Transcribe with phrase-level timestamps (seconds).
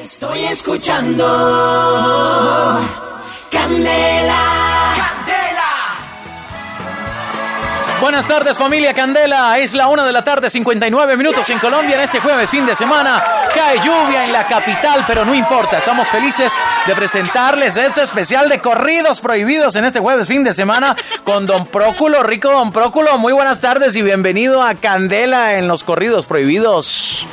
[0.00, 1.24] Estoy escuchando
[3.50, 4.94] Candela.
[4.96, 5.64] Candela.
[8.00, 12.02] Buenas tardes familia Candela, es la una de la tarde, 59 minutos en Colombia en
[12.02, 13.20] este jueves fin de semana.
[13.52, 16.52] Cae lluvia en la capital, pero no importa, estamos felices
[16.86, 20.94] de presentarles este especial de corridos prohibidos en este jueves fin de semana
[21.24, 23.18] con Don Próculo, rico Don Próculo.
[23.18, 27.26] Muy buenas tardes y bienvenido a Candela en los corridos prohibidos.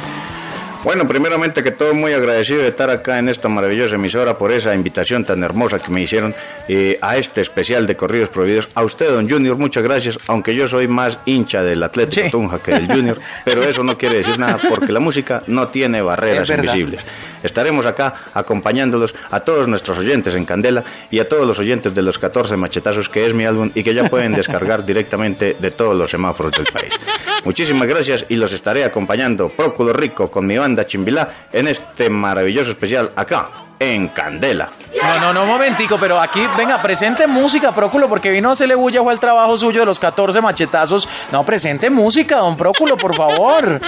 [0.85, 4.75] Bueno, primeramente que todo muy agradecido de estar acá en esta maravillosa emisora por esa
[4.75, 6.35] invitación tan hermosa que me hicieron
[6.67, 8.69] eh, a este especial de Corridos Prohibidos.
[8.75, 12.73] A usted, don Junior, muchas gracias, aunque yo soy más hincha del Atlético Tunja que
[12.73, 17.01] del Junior, pero eso no quiere decir nada porque la música no tiene barreras invisibles.
[17.41, 22.03] Estaremos acá acompañándolos a todos nuestros oyentes en Candela y a todos los oyentes de
[22.03, 25.95] los 14 machetazos que es mi álbum y que ya pueden descargar directamente de todos
[25.95, 26.99] los semáforos del país.
[27.45, 32.71] Muchísimas gracias y los estaré acompañando Próculo Rico con mi banda Chimbilá en este maravilloso
[32.71, 34.71] especial acá en Candela.
[34.99, 39.01] No, no, no, momentico, pero aquí, venga, presente música, Próculo, porque vino a hacerle bulla
[39.07, 41.07] al trabajo suyo de los 14 machetazos.
[41.31, 43.79] No, presente música, don Próculo, por favor.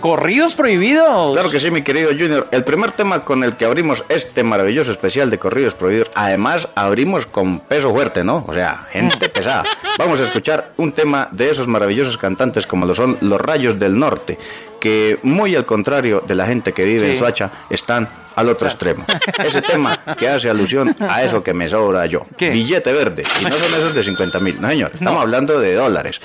[0.00, 1.32] Corridos prohibidos.
[1.32, 2.46] Claro que sí, mi querido Junior.
[2.52, 7.26] El primer tema con el que abrimos este maravilloso especial de Corridos Prohibidos, además abrimos
[7.26, 8.44] con peso fuerte, ¿no?
[8.46, 9.64] O sea, gente pesada.
[9.98, 13.98] Vamos a escuchar un tema de esos maravillosos cantantes como lo son Los Rayos del
[13.98, 14.38] Norte,
[14.80, 19.04] que muy al contrario de la gente que vive en Suacha, están al otro extremo.
[19.44, 22.24] Ese tema que hace alusión a eso que me sobra yo.
[22.38, 23.24] Billete verde.
[23.40, 24.92] Y no son esos de 50 mil, no señor.
[24.94, 26.20] Estamos hablando de dólares.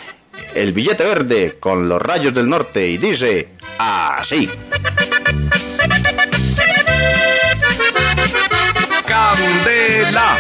[0.54, 4.50] El billete verde con los rayos del norte y dice así.
[9.06, 10.38] Candela.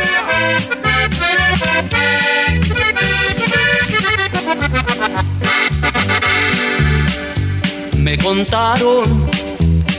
[7.97, 9.29] Me contaron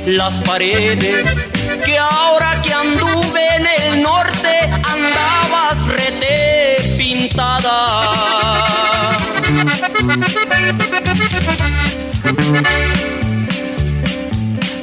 [0.07, 1.47] las paredes
[1.85, 8.84] que ahora que anduve en el norte andabas rete pintada.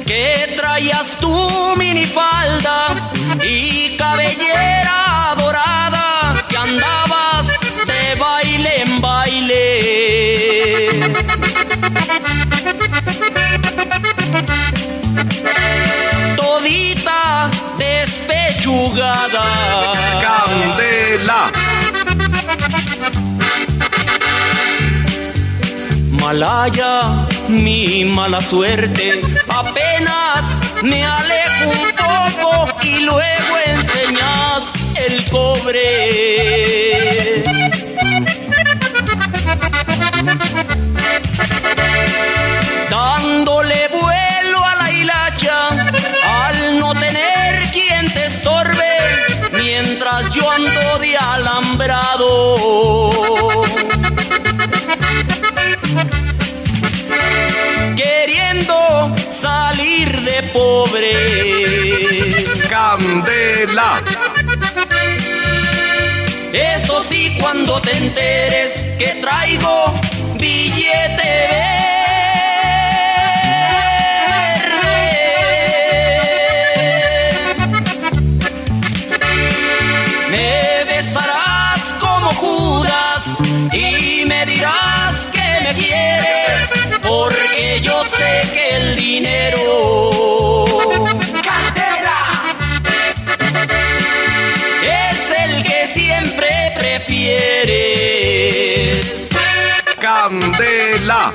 [0.06, 3.10] Que traías tu minifalda
[3.42, 7.48] y cabellera dorada que andabas
[7.86, 9.64] de baile en baile.
[16.36, 19.44] Todita despechugada.
[20.20, 21.71] Candela.
[26.32, 30.42] Malaya, mi mala suerte, apenas
[30.82, 35.84] me alejo un poco y luego enseñas el cobre.
[42.88, 51.14] Dándole vuelo a la hilacha al no tener quien te estorbe mientras yo ando de
[51.14, 53.31] alambrado.
[60.52, 61.12] Pobre.
[62.68, 64.02] Candela.
[66.52, 69.94] Eso sí, cuando te enteres que traigo
[70.38, 71.71] billete
[100.02, 101.32] Candela.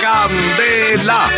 [0.00, 1.28] Candela.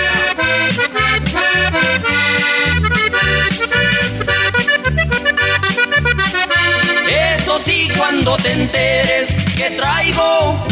[7.09, 10.65] Eso sí, cuando te enteres que traigo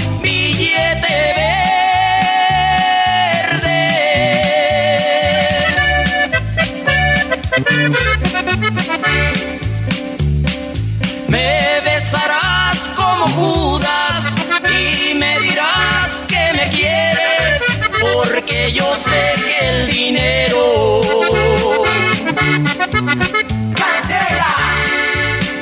[11.28, 14.24] Me besarás como Judas
[14.70, 17.62] y me dirás que me quieres,
[18.00, 20.62] porque yo sé que el dinero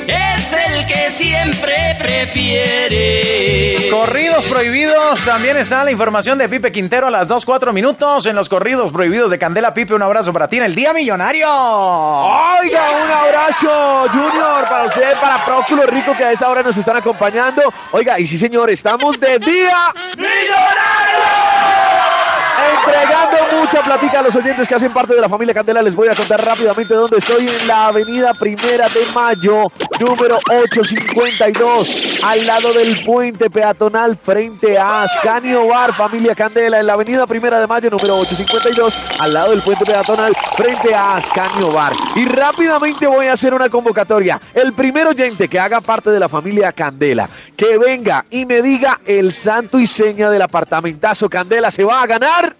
[0.07, 3.20] es el que siempre prefieres.
[3.91, 8.25] Corridos prohibidos también está la información de Pipe Quintero a las 2, 4 minutos.
[8.25, 11.45] En los corridos prohibidos de Candela Pipe, un abrazo para ti en el Día Millonario.
[11.45, 16.95] Oiga, un abrazo, Junior, para usted, para Próculo Rico, que a esta hora nos están
[16.95, 17.61] acompañando.
[17.91, 21.80] Oiga, y sí, señor, estamos de Día Millonario
[22.85, 25.81] entregando mucha platica a los oyentes que hacen parte de la familia Candela.
[25.81, 32.21] Les voy a contar rápidamente dónde estoy en la avenida Primera de Mayo, número 852,
[32.23, 37.59] al lado del puente peatonal frente a Ascanio Bar, familia Candela, en la avenida Primera
[37.59, 41.93] de Mayo, número 852, al lado del puente peatonal frente a Ascanio Bar.
[42.15, 44.39] Y rápidamente voy a hacer una convocatoria.
[44.53, 48.99] El primer oyente que haga parte de la familia Candela, que venga y me diga
[49.05, 52.55] el santo y seña del apartamentazo Candela, se va a ganar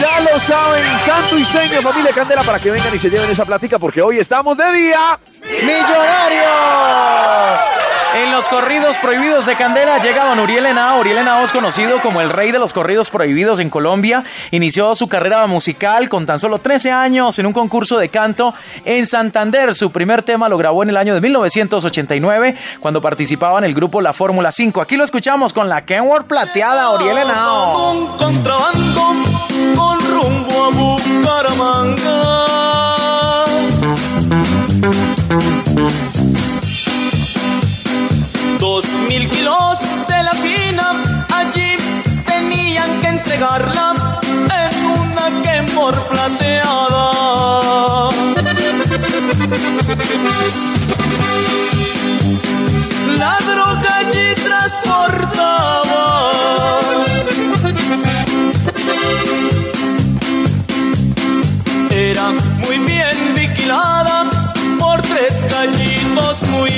[0.00, 3.44] ya lo saben, santo y seña, familia Candela, para que vengan y se lleven esa
[3.44, 5.18] plática, porque hoy estamos de día
[5.62, 6.48] millonario.
[8.14, 11.00] En los corridos prohibidos de Candela llega don Uriel Henao.
[11.00, 14.24] Uriel Henao es conocido como el rey de los corridos prohibidos en Colombia.
[14.50, 19.06] Inició su carrera musical con tan solo 13 años en un concurso de canto en
[19.06, 19.74] Santander.
[19.74, 24.00] Su primer tema lo grabó en el año de 1989 cuando participaba en el grupo
[24.00, 24.80] La Fórmula 5.
[24.80, 27.92] Aquí lo escuchamos con la Kenworth plateada Uriel Henao.
[27.92, 29.12] Un contrabando
[29.76, 32.38] con rumbo a Bucaramanga.
[38.70, 39.78] Dos mil kilos
[40.08, 40.86] de la fina
[41.34, 41.70] allí
[42.26, 43.86] tenían que entregarla
[44.62, 47.04] en una quemor plateada.
[53.22, 56.02] La droga allí transportaba.
[61.90, 62.26] Era
[62.64, 64.30] muy bien vigilada
[64.78, 66.70] por tres gallitos muy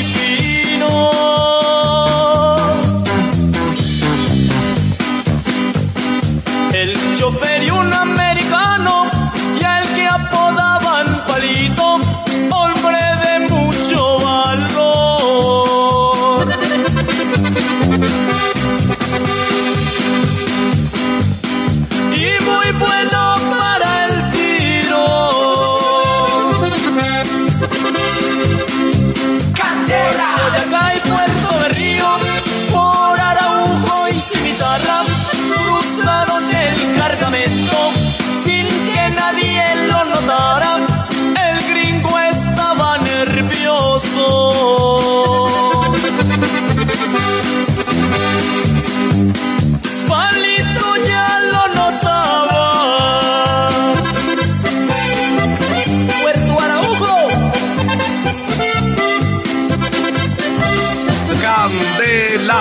[61.70, 62.60] Candela.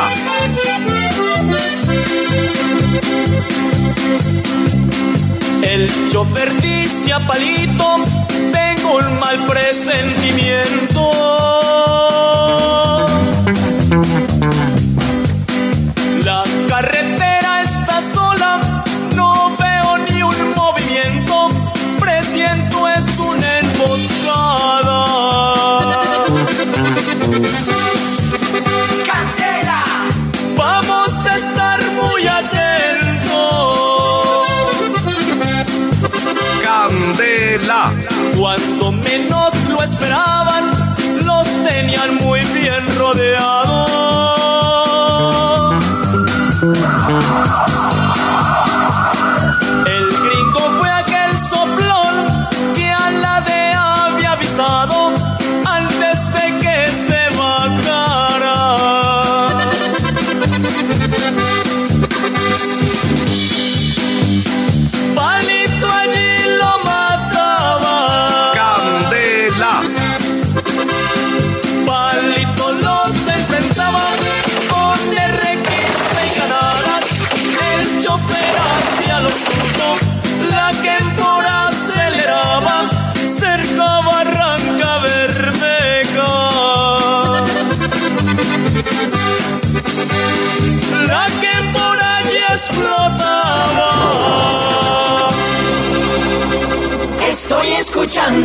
[5.64, 8.04] El chofer dice a Palito,
[8.52, 12.29] tengo un mal presentimiento.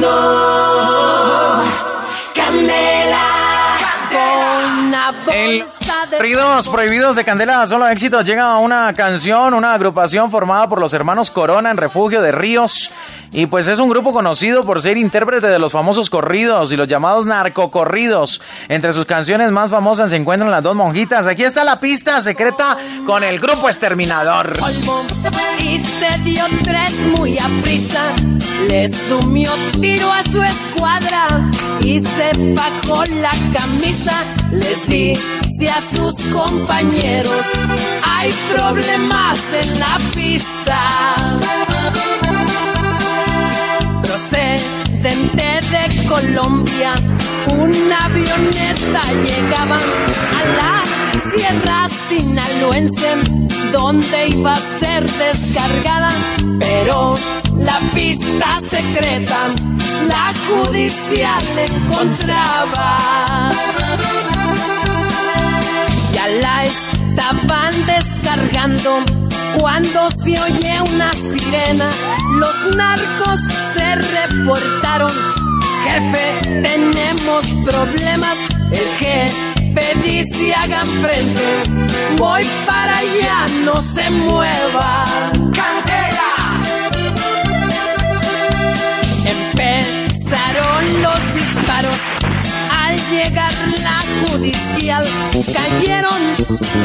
[0.04, 1.64] Escuchando.
[2.34, 3.34] Candela.
[6.11, 8.25] Corridos prohibidos de Candela, solo éxitos.
[8.25, 12.90] Llega una canción, una agrupación formada por los hermanos Corona en Refugio de Ríos,
[13.36, 16.86] Y pues es un grupo conocido por ser intérprete de los famosos corridos y los
[16.86, 18.40] llamados narcocorridos.
[18.68, 21.26] Entre sus canciones más famosas se encuentran las dos monjitas.
[21.26, 24.52] Aquí está la pista secreta con el grupo Exterminador.
[25.58, 28.00] y se dio tres muy a prisa.
[28.68, 29.50] Le sumió
[29.80, 31.50] tiro a su escuadra
[31.80, 34.14] y se bajó la camisa.
[34.52, 37.46] Les dice a sus compañeros:
[38.04, 40.78] hay problemas en la pista.
[45.04, 46.94] Procedente de Colombia,
[47.58, 50.82] una avioneta llegaba a la
[51.30, 53.11] sierra sinaloense,
[53.70, 56.08] donde iba a ser descargada,
[56.58, 57.16] pero
[57.58, 59.49] la pista secreta,
[60.08, 62.96] la judicial encontraba.
[66.14, 69.23] Ya la estaban descargando
[69.58, 71.88] cuando se oye una sirena,
[72.38, 73.40] los narcos
[73.75, 75.11] se reportaron.
[75.84, 78.38] Jefe, tenemos problemas.
[78.73, 81.87] El jefe dice hagan frente.
[82.18, 85.04] Voy para allá, no se mueva.
[85.52, 86.30] ¡Candela!
[89.26, 92.33] Empezaron los disparos.
[93.10, 95.04] Llegar la judicial,
[95.52, 96.22] cayeron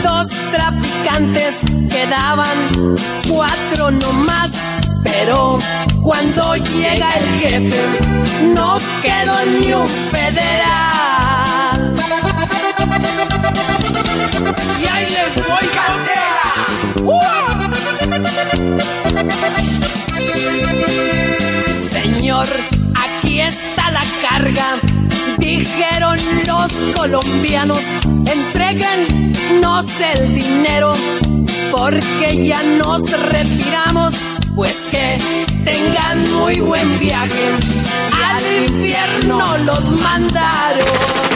[0.03, 2.57] dos traficantes, quedaban
[3.27, 4.51] cuatro nomás.
[5.03, 5.59] Pero
[6.01, 7.83] cuando llega el jefe,
[8.55, 11.95] no quedó ni un federal.
[14.81, 15.69] Y ahí les voy,
[21.91, 22.78] Señor, aquí
[23.49, 24.77] está la carga.
[25.39, 30.93] Dijeron los colombianos, entreguennos el dinero,
[31.71, 34.13] porque ya nos retiramos,
[34.55, 35.17] pues que
[35.65, 37.49] tengan muy buen viaje.
[38.23, 41.29] Al infierno los mandaron.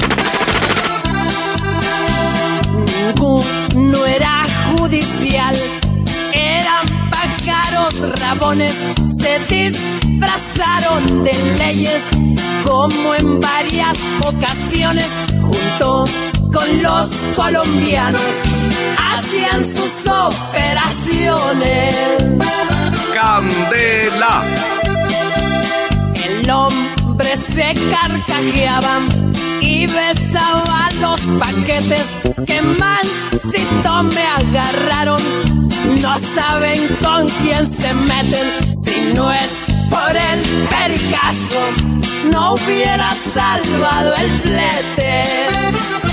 [3.76, 4.46] No era
[4.78, 5.56] judicial,
[7.74, 12.04] pájaros rabones, se disfrazaron de leyes,
[12.64, 15.10] como en varias ocasiones,
[15.42, 16.06] junto
[16.54, 18.22] con los colombianos,
[18.98, 21.96] hacían sus operaciones.
[23.14, 24.44] Candela,
[26.16, 29.00] El hombre se carcajeaba
[29.62, 30.63] y besaba
[31.04, 32.18] los paquetes
[32.48, 35.22] que mansito me agarraron.
[36.02, 41.62] No saben con quién se meten si no es por el pericazo.
[42.32, 46.13] No hubiera salvado el flete.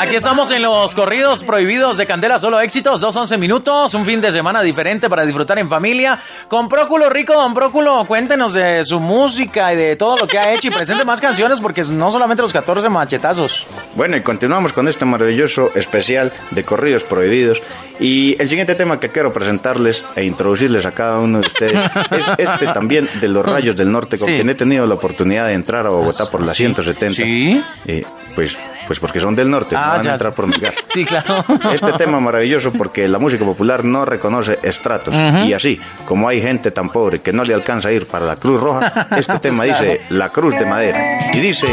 [0.00, 4.20] Aquí estamos en los corridos prohibidos de Candela Solo Éxitos, dos once minutos, un fin
[4.20, 6.20] de semana diferente para disfrutar en familia.
[6.48, 10.52] Con Próculo Rico, don Próculo, cuéntenos de su música y de todo lo que ha
[10.54, 13.66] hecho y presente más canciones porque no solamente los 14 machetazos.
[13.94, 17.60] Bueno, y continuamos con este maravilloso especial de corridos prohibidos.
[18.00, 22.24] Y el siguiente tema que quiero presentarles e introducirles a cada uno de ustedes es
[22.38, 24.34] este también de los Rayos del Norte, con Sí.
[24.34, 27.14] quien he tenido la oportunidad de entrar a Bogotá por la 170.
[27.14, 27.62] ¿Sí?
[27.86, 28.02] Eh,
[28.34, 30.10] pues, pues porque son del norte, no Ah, van ya.
[30.10, 30.78] a entrar por mi casa.
[30.86, 31.44] Sí, claro.
[31.72, 35.14] Este tema maravilloso porque la música popular no reconoce estratos.
[35.46, 38.36] Y así, como hay gente tan pobre que no le alcanza a ir para la
[38.36, 39.84] Cruz Roja, este tema Claro.
[39.84, 41.30] dice La Cruz de Madera.
[41.32, 41.66] Y dice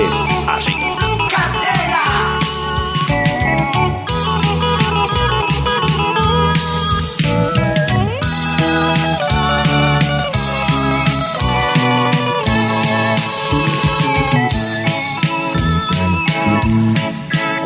[0.48, 0.74] así.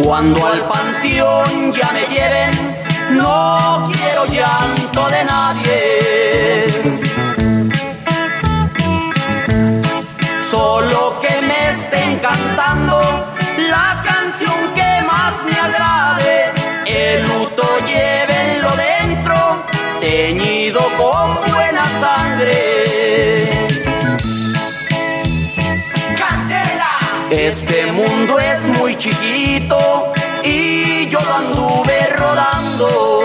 [0.04, 2.52] Cuando al panteón ya me lleven,
[3.12, 6.68] no quiero llanto de nadie.
[10.52, 13.02] Solo que me estén cantando
[13.70, 16.52] la canción que más me agrade.
[16.86, 19.64] El luto llévenlo dentro,
[20.02, 23.48] teñido con buena sangre.
[26.18, 27.00] ¡Candela!
[27.32, 28.63] Este mundo es
[28.98, 30.12] chiquito
[30.44, 33.24] y yo lo anduve rodando.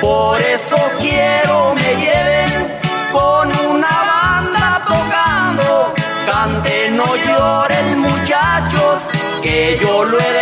[0.00, 2.78] Por eso quiero me lleven
[3.12, 5.94] con una banda tocando.
[6.30, 9.02] Canten, no lloren muchachos,
[9.42, 10.37] que yo lo he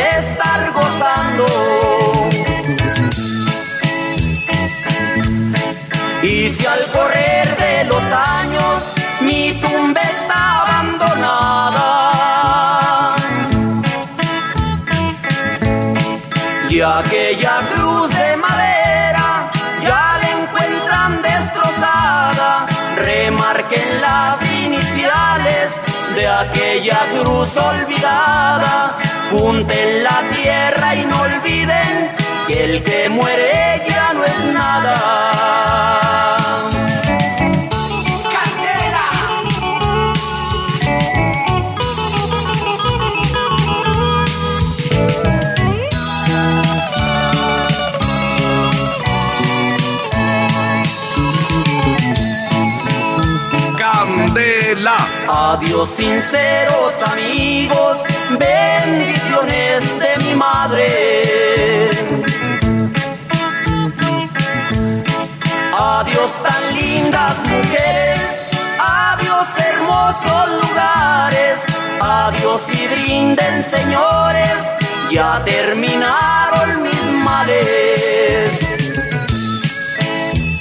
[16.77, 19.51] Y aquella cruz de madera
[19.83, 22.67] ya la encuentran destrozada.
[22.97, 25.73] Remarquen las iniciales
[26.15, 28.95] de aquella cruz olvidada.
[29.31, 32.11] Junten la tierra y no olviden
[32.47, 36.06] que el que muere ya no es nada.
[55.53, 57.99] Adiós sinceros amigos,
[58.31, 61.91] bendiciones de mi madre.
[65.79, 68.51] Adiós tan lindas mujeres,
[68.81, 71.61] adiós hermosos lugares,
[72.01, 74.59] adiós y brinden señores,
[75.13, 78.51] ya terminaron mis males.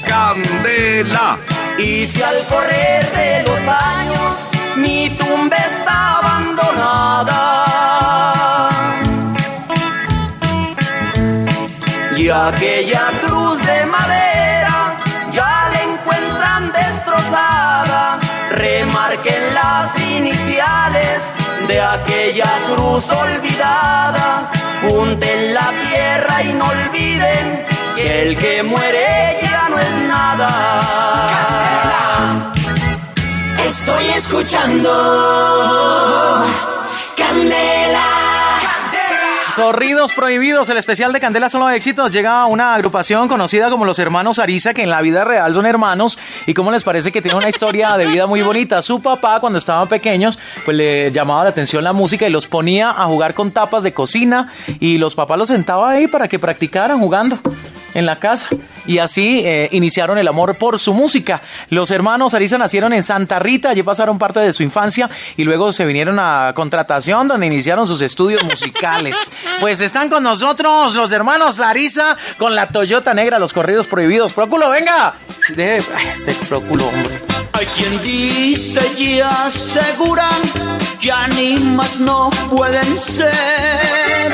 [0.08, 1.40] Candela,
[1.80, 4.45] Y si al correr de los años
[4.78, 7.42] mi tumba está abandonada.
[12.18, 14.96] Y aquella cruz de madera
[15.32, 18.20] ya la encuentran destrozada,
[18.52, 21.22] remarquen las iniciales
[21.68, 24.50] de aquella cruz olvidada,
[24.82, 27.66] junten la tierra y no olviden
[27.96, 30.86] que el que muere ya no es nada.
[33.66, 34.92] Estoy escuchando
[37.18, 38.25] Candela.
[39.56, 44.38] Corridos prohibidos, el especial de Candela Solo Éxitos llega una agrupación conocida como los hermanos
[44.38, 46.18] Ariza, que en la vida real son hermanos.
[46.46, 48.82] ¿Y cómo les parece que tiene una historia de vida muy bonita?
[48.82, 52.90] Su papá, cuando estaban pequeños, pues le llamaba la atención la música y los ponía
[52.90, 54.52] a jugar con tapas de cocina.
[54.82, 57.40] Y los papás los sentaba ahí para que practicaran jugando
[57.96, 58.48] en la casa.
[58.86, 61.42] Y así eh, iniciaron el amor por su música.
[61.70, 65.74] Los hermanos Ariza nacieron en Santa Rita, allí pasaron parte de su infancia y luego
[65.74, 69.16] se vinieron a contratación donde iniciaron sus estudios musicales.
[69.60, 74.34] Pues están con nosotros los hermanos Ariza con la Toyota Negra, los corridos prohibidos.
[74.34, 75.16] Próculo, venga.
[75.58, 77.22] Ay, este Próculo, hombre.
[77.54, 80.42] Hay quien dice y aseguran
[81.02, 84.32] ya ni más no pueden ser.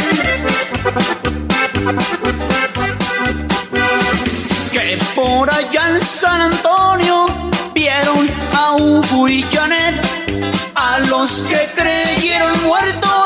[4.71, 7.25] Que por allá en San Antonio
[7.73, 10.01] vieron a Hugo y Janet,
[10.75, 13.20] a los que creyeron muertos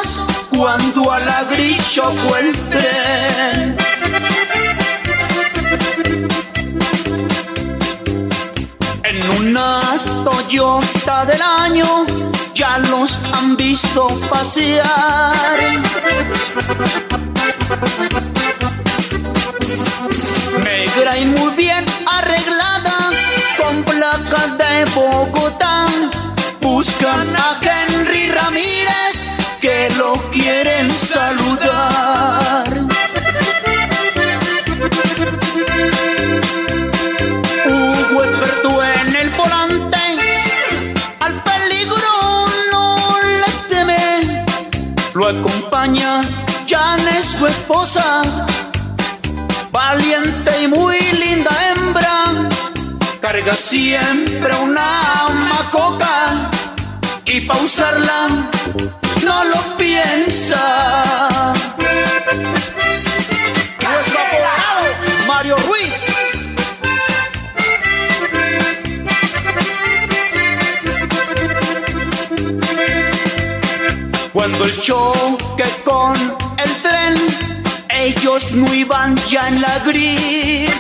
[0.58, 1.76] cuando a la gris.
[9.04, 9.82] En una
[10.24, 12.06] Toyota del año
[12.54, 15.58] ya los han visto pasear.
[20.63, 23.12] Negra y muy bien arreglada,
[23.58, 25.86] con placas de Bogotá.
[26.62, 28.75] Buscan a Henry Ramírez
[29.97, 32.63] lo quieren saludar.
[37.65, 39.97] Hugo experto en el volante,
[41.19, 44.45] al peligro no le teme.
[45.13, 46.21] Lo acompaña
[46.67, 48.23] Janes, su esposa,
[49.71, 52.49] valiente y muy linda hembra.
[53.21, 56.51] Carga siempre una macoca
[57.25, 58.27] y pa' usarla
[59.26, 61.54] no lo piensa.
[63.82, 64.84] Nuestro apodado,
[65.28, 66.06] Mario Ruiz.
[74.32, 76.14] Cuando el choque con
[76.58, 77.16] el tren,
[77.90, 80.72] ellos no iban ya en la gris.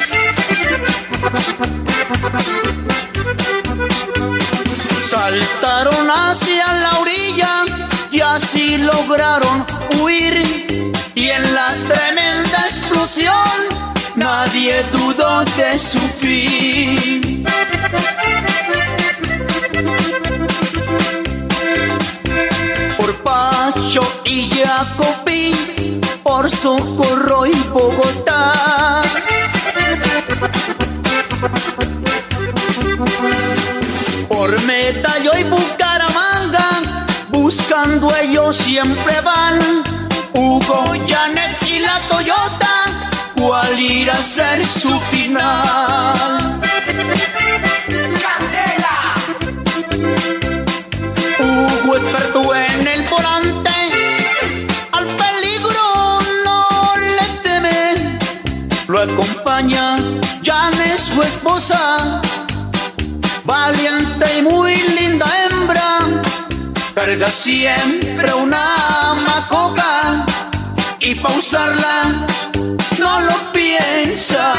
[5.09, 9.65] Saltaron hacia la orilla y así lograron
[9.99, 10.93] huir.
[11.15, 13.57] Y en la tremenda explosión
[14.15, 17.45] nadie dudó de su fin.
[23.05, 29.03] por Pacho y Jacopí, por Socorro y Bogotá.
[34.27, 36.04] Por Medallo y Bucaramanga,
[37.57, 39.59] buscando ellos siempre van.
[40.33, 42.73] Hugo, Janet y la Toyota,
[43.35, 46.59] ¿cuál irá a ser su final?
[48.23, 48.97] Candela.
[51.39, 53.75] Hugo experto en el volante,
[54.91, 58.19] al peligro no le teme.
[58.87, 59.97] Lo acompaña
[60.43, 62.21] Janes, su esposa,
[63.45, 65.44] valiente de muy linda hembra,
[66.95, 70.25] carga siempre una macoca
[70.99, 72.25] y pausarla
[72.97, 74.53] no lo piensa.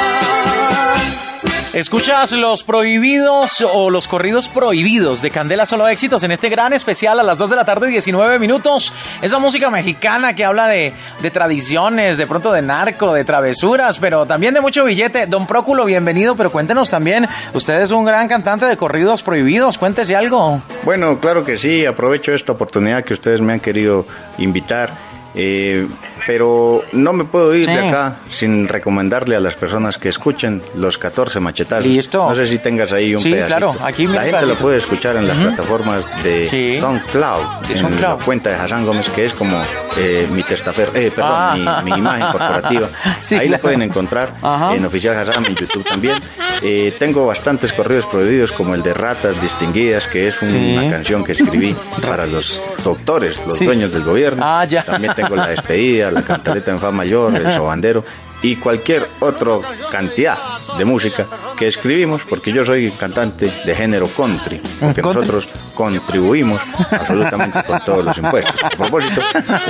[1.76, 7.20] Escuchas los prohibidos o los corridos prohibidos de Candela Solo Éxitos en este gran especial
[7.20, 8.94] a las 2 de la tarde, 19 minutos.
[9.20, 10.94] Esa música mexicana que habla de,
[11.34, 15.26] tradiciones, de pronto de narco, de travesuras, pero también de mucho billete.
[15.26, 20.16] Don Próculo, bienvenido, pero cuéntenos también, usted es un gran cantante de corridos prohibidos, cuéntese
[20.16, 20.62] algo.
[20.82, 24.06] Bueno, claro que sí, aprovecho esta oportunidad que ustedes me han querido
[24.38, 24.94] invitar.
[25.34, 25.86] eh,
[26.26, 27.72] pero no me puedo ir Sí.
[27.72, 31.84] de acá sin recomendarle a las personas que escuchen los 14 machetazos.
[31.86, 32.28] Listo.
[32.28, 33.56] No sé si tengas ahí un Sí, pedacito.
[33.58, 36.76] claro, aquí un La gente lo puede escuchar en las plataformas de Sí.
[36.76, 38.18] SoundCloud, De en SoundCloud.
[38.18, 39.56] la cuenta de Hassan Gómez, que es como
[39.98, 41.80] eh, mi testafer, eh, perdón, Ah.
[41.84, 42.88] mi, mi imagen corporativa.
[43.04, 43.48] Ahí claro.
[43.50, 44.74] lo pueden encontrar Ajá.
[44.74, 46.14] en Oficial Hassan, en YouTube también.
[46.62, 51.32] Eh, tengo bastantes corridos prohibidos, como el de Ratas Distinguidas, que es una canción que
[51.32, 51.74] escribí
[52.06, 54.42] para los doctores, los dueños del gobierno.
[54.44, 54.82] Ah, ya.
[54.82, 58.04] También tengo la despedida, la cantaleta en fa mayor, el sobandero
[58.42, 59.58] y cualquier otra
[59.90, 60.38] cantidad
[60.78, 65.20] de música que escribimos, porque yo soy cantante de género country, porque Country.
[65.20, 68.62] nosotros contribuimos absolutamente con todos los impuestos.
[68.62, 69.20] A propósito,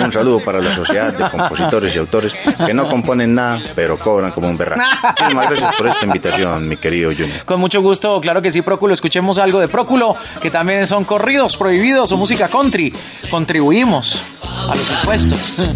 [0.02, 2.34] un saludo para la sociedad de compositores y autores
[2.66, 4.82] que no componen nada, pero cobran como un berraco.
[5.08, 7.44] Muchísimas gracias por esta invitación, mi querido Junior.
[7.44, 8.92] Con mucho gusto, claro que sí, Próculo.
[8.94, 12.92] Escuchemos algo de Próculo, que también son corridos prohibidos o música country.
[13.30, 14.20] Contribuimos
[14.68, 15.38] a los impuestos.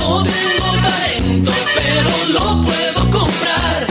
[0.00, 3.86] No tengo talento, pero lo puedo comprar.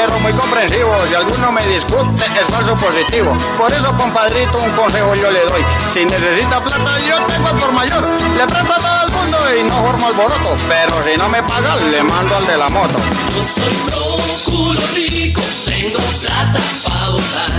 [0.00, 0.94] Muy comprensivo.
[1.08, 3.34] Si alguno me discute, es falso positivo.
[3.58, 5.64] Por eso, compadrito, un consejo yo le doy.
[5.92, 8.02] Si necesita plata, yo tengo al por mayor.
[8.36, 10.56] Le presto a todo el mundo y no formo alboroto.
[10.68, 12.96] Pero si no me paga, le mando al de la moto.
[13.34, 17.52] Yo soy próculo rico, tengo plata para votar.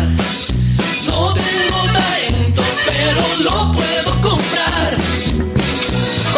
[1.08, 4.61] No tengo talento, pero lo puedo comprar.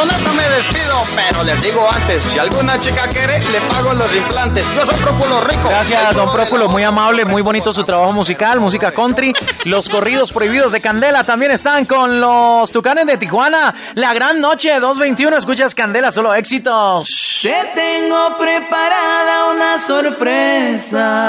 [0.03, 4.65] Con me despido, pero les digo antes, si alguna chica quiere, le pago los implantes.
[4.75, 5.69] Yo soy Próculo Rico.
[5.69, 9.33] Gracias, don Próculo, muy amable, muy bonito su trabajo musical, música country.
[9.63, 13.73] Los corridos prohibidos de Candela también están con los Tucanes de Tijuana.
[13.95, 17.39] La gran noche, 221, escuchas Candela, solo éxitos.
[17.41, 21.23] Te tengo preparada una sorpresa.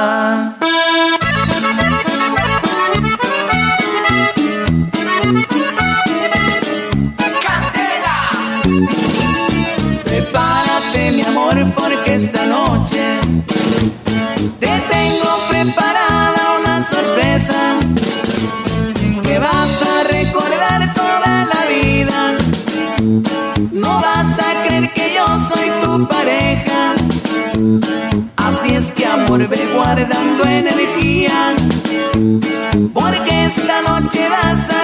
[12.14, 13.18] Esta noche
[14.60, 17.74] te tengo preparada una sorpresa
[19.24, 22.38] que vas a recordar toda la vida.
[23.72, 26.94] No vas a creer que yo soy tu pareja.
[28.36, 31.56] Así es que, amor, ve guardando energía.
[32.92, 34.83] Porque esta noche vas a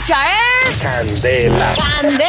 [0.00, 0.18] escucha
[0.68, 0.76] es...
[0.78, 1.74] Candela.
[1.76, 2.26] Candela.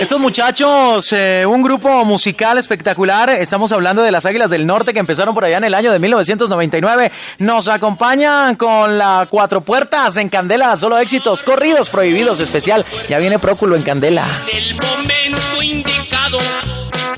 [0.00, 4.98] Estos muchachos, eh, un grupo musical espectacular, estamos hablando de las Águilas del Norte que
[4.98, 10.28] empezaron por allá en el año de 1999, nos acompañan con la Cuatro Puertas en
[10.28, 14.26] Candela, solo éxitos, corridos prohibidos especial, ya viene Próculo en Candela.
[14.50, 16.38] En el momento indicado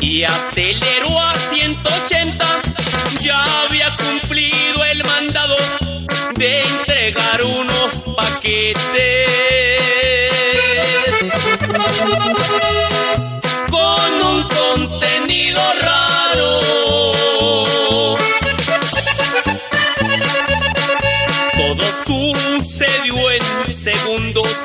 [0.01, 2.45] y aceleró a 180.
[3.21, 4.24] Ya había cumplido
[6.45, 9.31] de entregar unos paquetes
[13.71, 16.61] con un contenido raro.
[21.57, 24.64] Todo sucedió en segundos.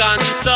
[0.00, 0.49] No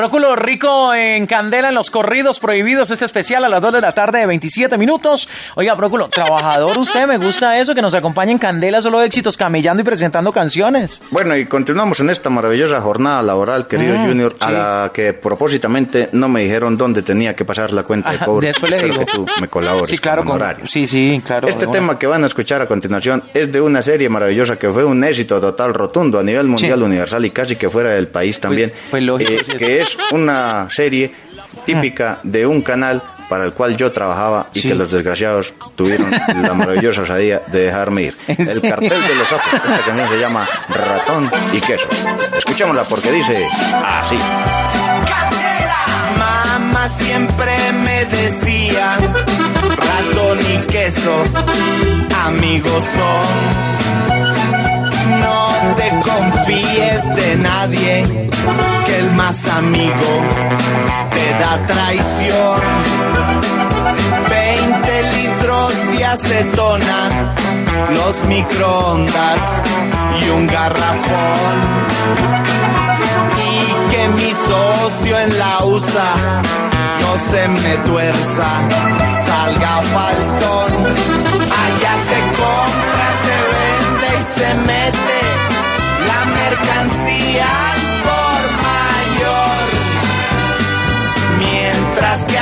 [0.00, 3.92] Próculo rico en Candela en los corridos prohibidos, este especial a las 2 de la
[3.92, 5.28] tarde de 27 minutos.
[5.56, 9.82] Oiga, Próculo, trabajador usted, me gusta eso, que nos acompañe en Candela, solo éxitos, camellando
[9.82, 11.02] y presentando canciones.
[11.10, 16.08] Bueno, y continuamos en esta maravillosa jornada laboral, querido Mm, Junior, a la que propósitamente
[16.12, 18.46] no me dijeron dónde tenía que pasar la cuenta de cobro.
[18.46, 19.00] después le digo.
[19.00, 21.46] que tú me colabores Sí, claro, con con- sí, sí, claro.
[21.46, 21.72] Este una.
[21.74, 25.04] tema que van a escuchar a continuación es de una serie maravillosa que fue un
[25.04, 26.84] éxito total rotundo a nivel mundial, Sí.
[26.86, 28.72] universal y casi que fuera del país también.
[28.90, 31.12] pues lógico, eh, sí que es una serie
[31.64, 34.68] típica de un canal para el cual yo trabajaba y Sí.
[34.68, 36.10] que los desgraciados tuvieron
[36.42, 38.16] la maravillosa osadía de dejarme ir.
[38.26, 39.52] ¿En El cartel de los ojos.
[39.52, 41.88] Esta canción se llama Ratón y Queso.
[42.36, 43.46] Escuchémosla porque dice
[43.84, 44.16] así.
[46.18, 47.52] Mamá siempre
[47.84, 48.96] me decía,
[49.76, 51.24] ratón y queso,
[52.26, 53.79] amigos son.
[55.20, 58.30] No te confíes de nadie,
[58.86, 60.12] que el más amigo
[61.12, 62.60] te da traición.
[64.28, 67.34] 20 litros de acetona,
[67.94, 69.40] los microondas
[70.20, 71.56] y un garrafón.
[73.52, 76.14] y que mi socio en la USA
[77.00, 78.48] no se me tuerza,
[79.26, 81.29] salga faltón.
[84.40, 85.20] Se mete
[86.08, 87.50] la mercancía
[88.06, 89.66] por mayor.
[91.38, 92.38] Mientras que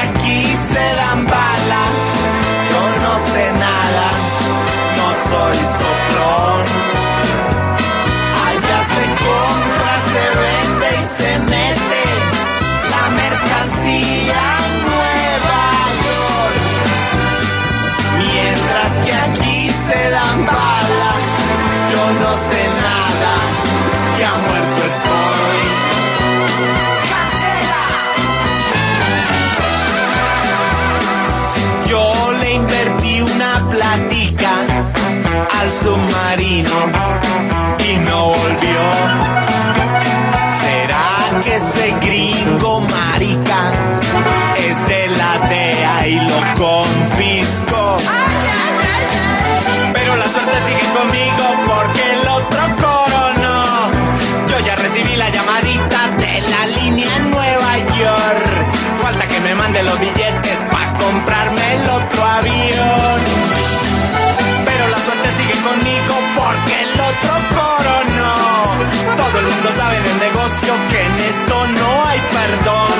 [70.90, 72.98] que en esto no hay perdón.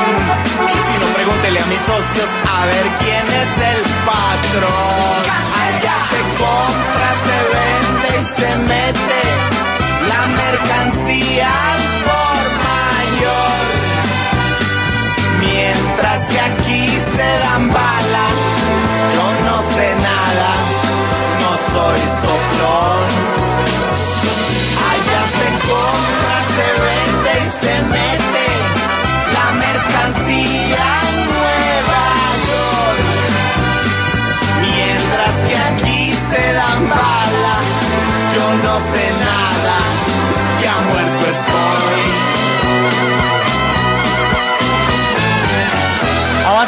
[0.67, 5.21] Y si no, pregúntele a mis socios a ver quién es el patrón.
[5.65, 9.21] Allá se compra, se vende y se mete
[10.11, 11.53] la mercancía
[12.09, 13.61] por mayor.
[15.41, 16.85] Mientras que aquí
[17.17, 18.27] se dan bala,
[38.63, 39.77] no sé nada,
[40.63, 42.28] ya muerto estoy.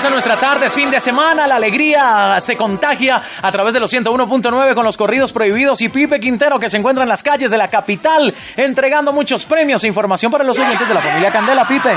[0.00, 3.92] Avanza nuestra tarde, es fin de semana, la alegría se contagia a través de los
[3.92, 7.58] 101.9 con los corridos prohibidos y Pipe Quintero que se encuentra en las calles de
[7.58, 11.90] la capital entregando muchos premios e información para los oyentes de la familia Candela, Pipe.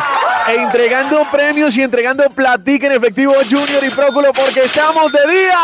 [0.50, 5.60] E entregando premios y entregando platica en efectivo Junior y Próculo porque estamos de día.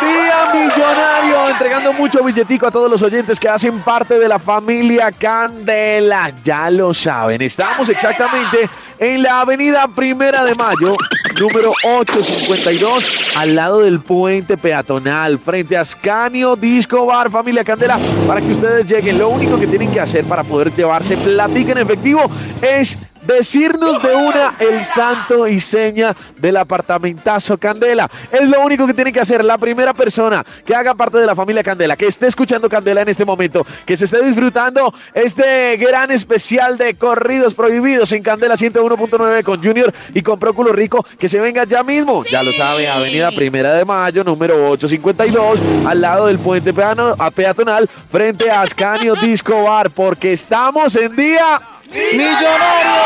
[0.00, 5.12] Día millonario, entregando mucho billetico a todos los oyentes que hacen parte de la familia
[5.12, 6.32] Candela.
[6.42, 10.94] Ya lo saben, estamos exactamente en la avenida Primera de Mayo,
[11.38, 18.40] número 852, al lado del puente peatonal, frente a Ascanio Disco Bar, familia Candela, para
[18.40, 19.18] que ustedes lleguen.
[19.18, 24.14] Lo único que tienen que hacer para poder llevarse platica en efectivo es decirnos de
[24.14, 28.08] una el santo y seña del apartamentazo Candela.
[28.32, 31.34] Es lo único que tiene que hacer la primera persona que haga parte de la
[31.34, 36.10] familia Candela, que esté escuchando Candela en este momento, que se esté disfrutando este gran
[36.10, 41.40] especial de corridos prohibidos en Candela 101.9 con Junior y con Próculo Rico, que se
[41.40, 42.24] venga ya mismo.
[42.24, 47.30] Ya lo sabe, Avenida Primera de Mayo, número 852, al lado del puente peano- a
[47.30, 53.00] peatonal, frente a Ascanio Disco Bar, porque estamos en día ¡Millonario!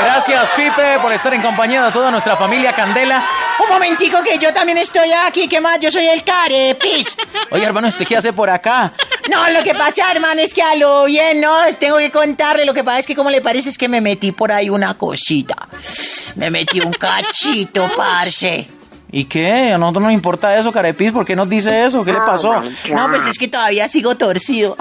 [0.00, 3.24] Gracias, Pipe, por estar en compañía de toda nuestra familia Candela.
[3.58, 5.80] Un momentico que yo también estoy aquí, ¿qué más?
[5.80, 7.16] Yo soy el carepis.
[7.50, 8.92] Oye, hermano, ¿usted qué hace por acá?
[9.28, 11.52] No, lo que pasa, hermano, es que a lo bien, ¿no?
[11.80, 12.64] Tengo que contarle.
[12.64, 14.94] Lo que pasa es que, como le parece, es que me metí por ahí una
[14.94, 15.56] cosita.
[16.36, 18.68] Me metí un cachito, parce.
[19.10, 19.72] ¿Y qué?
[19.72, 21.10] A nosotros no nos importa eso, Carepis.
[21.10, 22.04] ¿Por qué nos dice eso?
[22.04, 22.62] ¿Qué le pasó?
[22.90, 24.76] No, pues es que todavía sigo torcido.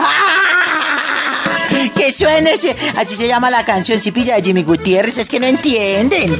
[1.96, 2.76] Que suene ese.
[2.96, 5.18] Así se llama la canción Cipilla de Jimmy Gutiérrez.
[5.18, 6.40] Es que no entienden.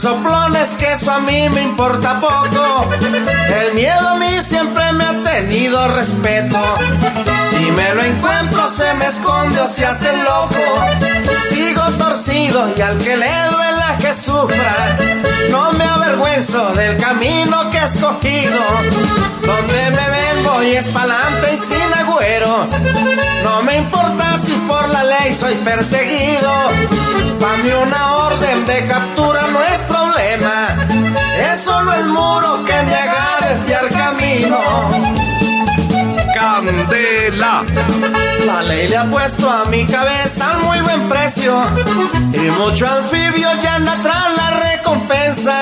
[0.00, 2.88] Soplones que eso a mí me importa poco.
[3.60, 6.58] El miedo a mí siempre me ha tenido respeto.
[7.50, 10.56] Si me lo encuentro se me esconde o se hace loco.
[11.50, 14.96] Sigo torcido y al que le duela que sufra.
[15.50, 18.60] No me avergüenzo del camino que he escogido.
[19.42, 22.70] Donde me voy es pa'lante y sin agüeros.
[23.44, 26.52] No me importa si por la ley soy perseguido.
[27.40, 30.76] Pa' mí una orden de captura no es problema.
[31.52, 34.58] Eso no es muro que me haga desviar camino.
[36.34, 37.64] Candela.
[38.46, 41.54] La ley le ha puesto a mi cabeza un muy buen precio.
[42.32, 45.56] Y mucho anfibio ya anda atrás la recompensa.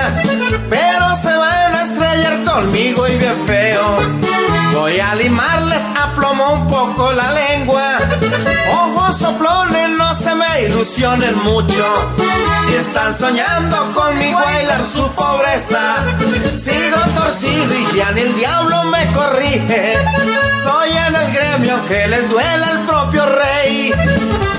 [0.68, 4.38] Pero se van a estrellar conmigo y bien feo.
[4.72, 7.98] Voy a limarles a plomo un poco la lengua.
[8.72, 11.84] Ojos soplones, no se me ilusionen mucho.
[12.66, 15.96] Si están soñando conmigo bailar su pobreza,
[16.56, 19.96] sigo torcido y ya ni el diablo me corrige.
[20.62, 23.92] Soy en el gremio que les duele el propio rey.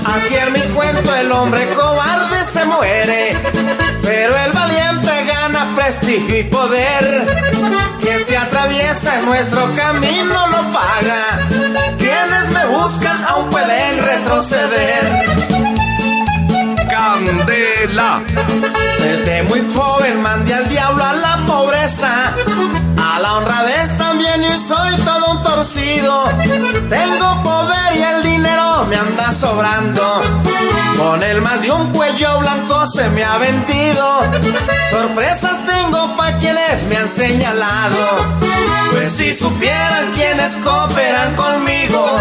[0.04, 3.36] Aquí en mi cuento el hombre cobarde se muere,
[4.10, 7.26] pero el valiente gana prestigio y poder.
[8.00, 11.22] Quien se atraviesa en nuestro camino lo paga.
[11.96, 15.02] Quienes me buscan aún pueden retroceder.
[16.90, 18.20] Candela.
[18.98, 22.34] Desde muy joven mandé al diablo a la pobreza.
[23.12, 23.96] A la honradez
[24.38, 26.24] y soy todo un torcido.
[26.88, 30.20] Tengo poder y el dinero me anda sobrando.
[30.96, 34.20] Con el más de un cuello blanco se me ha vendido.
[34.90, 38.06] Sorpresas tengo pa' quienes me han señalado.
[38.92, 42.18] Pues si supieran quienes cooperan conmigo,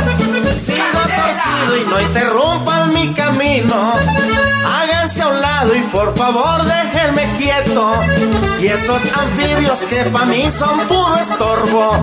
[0.58, 3.94] sigo torcido y no interrumpan mi camino.
[4.66, 7.92] Háganse a un lado y por favor déjenme quieto.
[8.60, 11.99] Y esos anfibios que pa' mí son puro estorbo.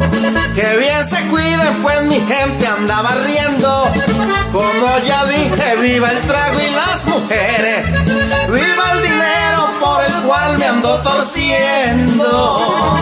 [0.54, 3.84] Que bien se cuiden, pues mi gente andaba riendo.
[4.52, 7.92] Como ya dije, viva el trago y las mujeres.
[8.48, 12.96] Viva el dinero por el cual me ando torciendo.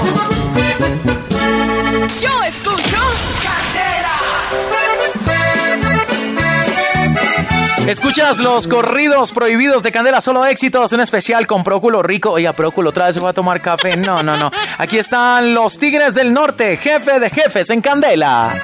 [7.86, 12.30] Escuchas los corridos prohibidos de Candela, solo éxitos, un especial con Próculo Rico.
[12.30, 13.94] Oiga, Próculo, otra vez se va a tomar café.
[13.94, 14.50] No, no, no.
[14.78, 18.54] Aquí están los Tigres del Norte, jefe de jefes en Candela.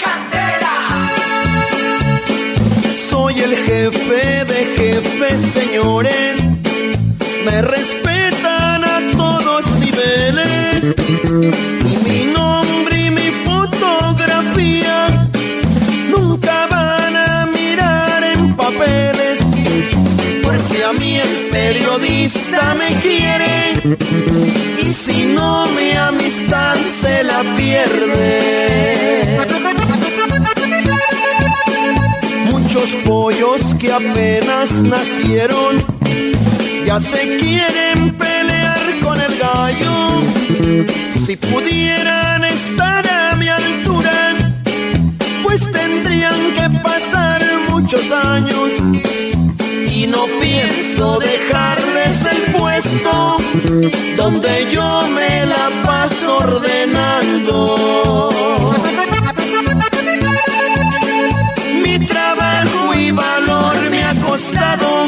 [3.10, 6.40] Soy el jefe de jefes, señores.
[7.44, 10.94] Me respetan a todos niveles.
[21.72, 23.72] Periodista me quiere.
[24.82, 29.38] Y si no, mi amistad se la pierde.
[32.50, 35.76] Muchos pollos que apenas nacieron
[36.86, 39.96] ya se quieren pelear con el gallo.
[41.24, 44.34] Si pudieran estar a mi altura,
[45.44, 47.40] pues tendrían que pasar
[47.70, 49.09] muchos años.
[50.00, 53.36] Y no pienso dejarles el puesto
[54.16, 58.30] donde yo me la paso ordenando.
[61.82, 65.06] Mi trabajo y valor me ha costado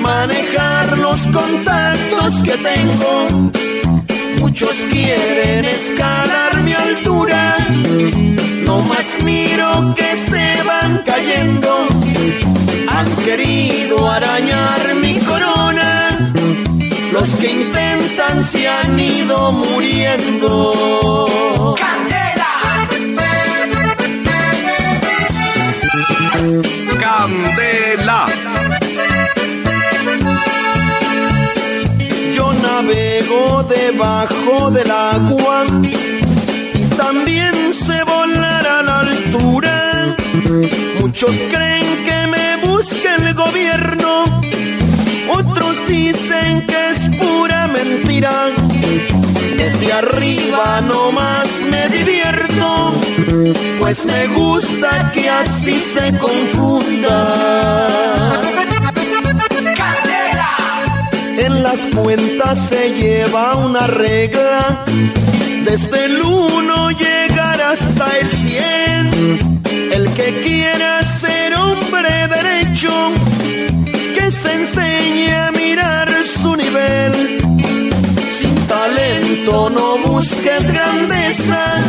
[0.00, 3.52] manejar los contactos que tengo.
[4.58, 7.58] Muchos quieren escalar mi altura,
[8.64, 11.86] no más miro que se van cayendo.
[12.88, 16.32] Han querido arañar mi corona,
[17.12, 20.74] los que intentan se han ido muriendo.
[26.98, 28.26] Candela.
[28.26, 28.35] Yo
[32.86, 35.64] navego debajo del agua
[36.74, 40.16] y también sé volar a la altura.
[41.00, 44.24] Muchos creen que me busca el gobierno,
[45.32, 48.52] otros dicen que es pura mentira.
[49.56, 52.92] Desde arriba nomás me divierto,
[53.80, 57.66] pues me gusta que así se confunda.
[61.38, 64.84] En las cuentas se lleva una regla,
[65.64, 69.62] desde el 1 llegar hasta el 100.
[69.92, 73.12] El que quiera ser hombre derecho,
[74.14, 77.12] que se enseñe a mirar su nivel.
[78.38, 81.82] Sin talento no busques grandeza,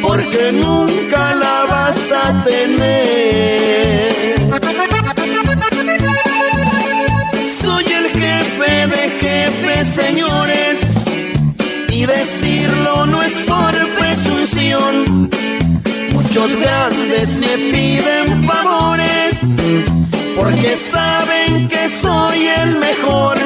[0.00, 3.19] porque nunca la vas a tener.
[16.40, 19.40] Muchos grandes me piden favores,
[20.36, 23.36] porque saben que soy el mejor.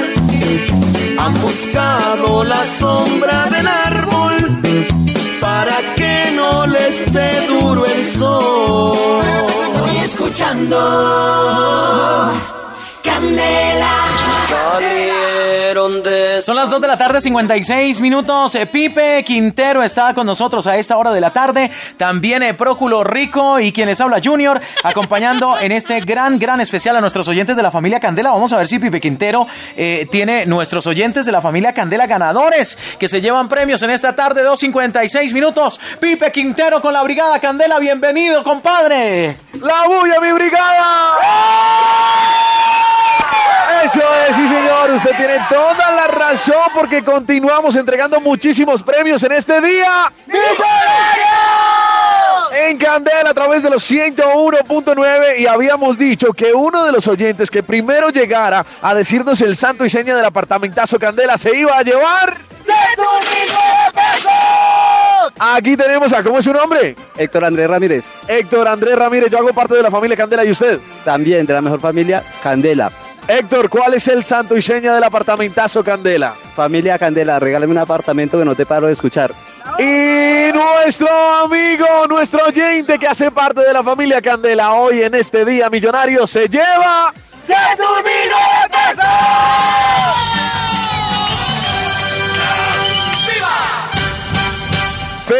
[1.18, 4.60] Han buscado la sombra del árbol
[5.40, 9.24] para que no esté duro el sol.
[9.64, 10.76] Estoy escuchando
[13.02, 14.04] Candela.
[14.48, 15.23] Salieron
[16.40, 18.54] Son las 2 de la tarde, 56 minutos.
[18.54, 21.70] Eh, Pipe Quintero está con nosotros a esta hora de la tarde.
[21.98, 26.96] También eh, Próculo Rico y quien les habla Junior, acompañando en este gran, gran especial
[26.96, 28.32] a nuestros oyentes de la familia Candela.
[28.32, 32.78] Vamos a ver si Pipe Quintero eh, tiene nuestros oyentes de la familia Candela ganadores
[32.98, 35.78] que se llevan premios en esta tarde, 2.56 minutos.
[36.00, 39.36] Pipe Quintero con la Brigada Candela, bienvenido, compadre.
[39.60, 41.18] ¡La bulla, mi brigada!
[42.34, 43.03] Eso
[44.28, 49.60] es, sí señor, usted tiene toda la razón porque continuamos entregando muchísimos premios en este
[49.60, 50.12] día.
[52.56, 57.50] En Candela a través de los 101.9 y habíamos dicho que uno de los oyentes
[57.50, 61.82] que primero llegara a decirnos el santo y seña del apartamentazo Candela se iba a
[61.82, 62.38] llevar...
[65.38, 66.96] Aquí tenemos a, ¿cómo es su nombre?
[67.16, 68.04] Héctor Andrés Ramírez.
[68.28, 70.78] Héctor Andrés Ramírez, yo hago parte de la familia Candela y usted.
[71.04, 72.90] También de la mejor familia, Candela.
[73.26, 76.34] Héctor, ¿cuál es el santo y seña del apartamentazo Candela?
[76.54, 79.32] Familia Candela, regálame un apartamento que no te paro de escuchar.
[79.78, 81.08] Y nuestro
[81.44, 86.26] amigo, nuestro oyente que hace parte de la familia Candela hoy en este día millonario
[86.26, 87.14] se lleva...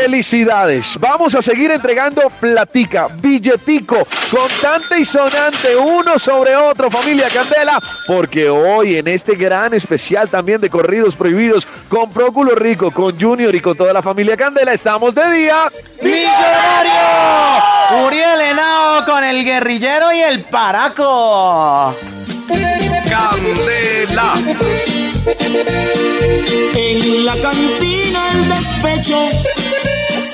[0.04, 0.98] Felicidades.
[1.00, 8.50] Vamos a seguir entregando platica, billetico, contante y sonante, uno sobre otro, familia Candela, porque
[8.50, 13.60] hoy en este gran especial también de corridos prohibidos con Próculo Rico, con Junior y
[13.60, 15.72] con toda la familia Candela, estamos de día.
[16.02, 16.92] ¡Millonario!
[18.06, 21.96] Uriel Henao con el guerrillero y el paraco.
[23.08, 24.34] Candela.
[26.76, 29.30] En la cantina el despecho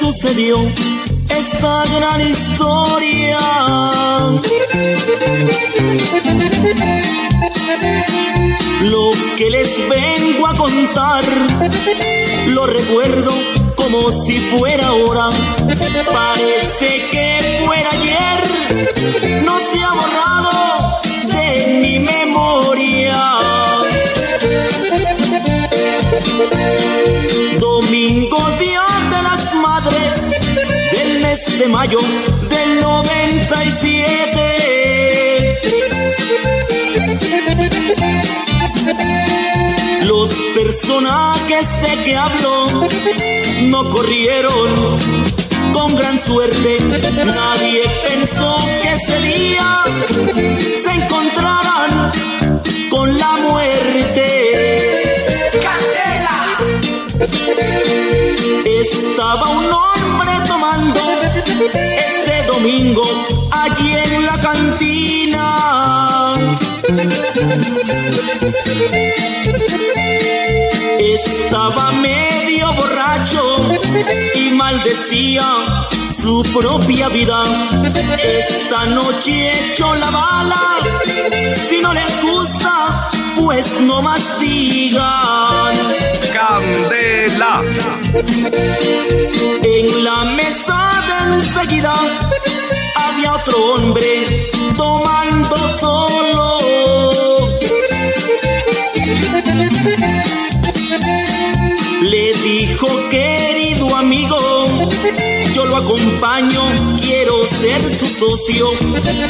[0.01, 0.59] sucedió
[1.29, 3.39] esta gran historia.
[8.81, 11.25] Lo que les vengo a contar
[12.47, 13.33] lo recuerdo
[13.77, 15.29] como si fuera ahora.
[16.11, 19.59] Parece que fuera ayer, no
[31.61, 32.01] de mayo
[32.49, 35.61] del 97.
[40.05, 42.67] Los personajes de que hablo
[43.65, 44.99] no corrieron
[45.75, 46.79] con gran suerte.
[47.27, 49.85] Nadie pensó que ese día
[50.83, 52.11] se encontraran
[52.89, 54.27] con la muerte.
[58.65, 63.05] Estaba un hombre tomando ese domingo
[63.51, 65.47] allí en la cantina.
[70.99, 73.43] Estaba medio borracho
[74.35, 75.47] y maldecía
[76.21, 77.43] su propia vida.
[78.23, 80.63] Esta noche echó la bala.
[81.69, 85.75] Si no les gusta, pues no más digan.
[86.33, 87.63] Candela.
[89.63, 90.90] En la mesa
[91.35, 91.95] enseguida
[92.97, 96.59] había otro hombre tomando solo.
[102.03, 104.39] Le dijo, querido amigo,
[105.55, 108.71] yo lo acompaño, quiero ser su socio.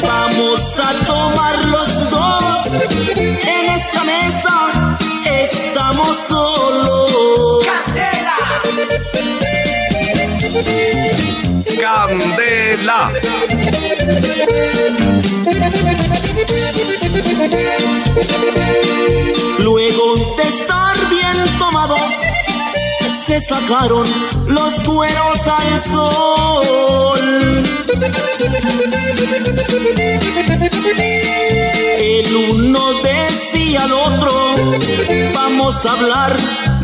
[0.01, 2.67] Vamos a tomar los dos.
[3.15, 7.65] En esta mesa estamos solos.
[11.81, 13.11] Candela.
[19.57, 21.99] Luego de estar bien tomados,
[23.25, 24.07] se sacaron
[24.45, 27.63] los cueros al sol.
[31.97, 34.55] El uno decía al otro,
[35.33, 36.37] vamos a hablar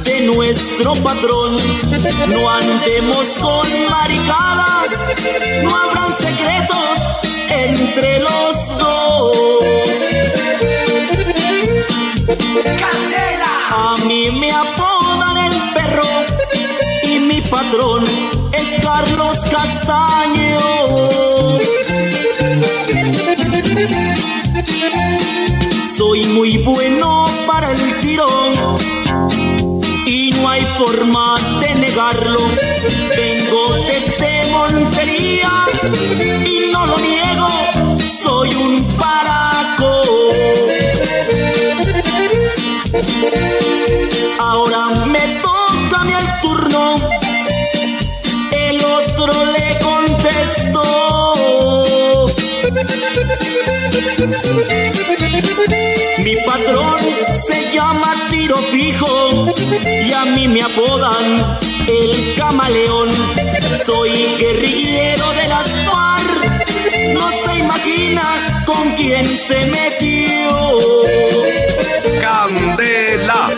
[0.08, 1.52] de nuestro patrón.
[2.30, 4.88] No andemos con maricadas,
[5.64, 6.98] no habrán secretos
[7.50, 9.66] entre los dos.
[13.70, 16.26] A mí me apodan el perro
[17.04, 18.06] y mi patrón
[18.54, 20.60] es Carlos Castaño.
[25.98, 28.87] Soy muy bueno para el hay
[31.18, 32.40] forma de negarlo.
[33.16, 35.66] Vengo desde Montería
[36.46, 37.50] y no lo niego,
[38.24, 39.92] soy un paraco.
[44.40, 46.96] Ahora me toca a mí el turno,
[48.52, 50.84] el otro le contestó.
[56.20, 57.00] Mi patrón
[57.48, 59.27] se llama tiro fijo
[59.60, 63.10] y a mí me apodan el camaleón.
[63.86, 71.08] Soy guerrillero de las FARC, no se imagina con quién se metió.
[72.22, 73.50] Candela.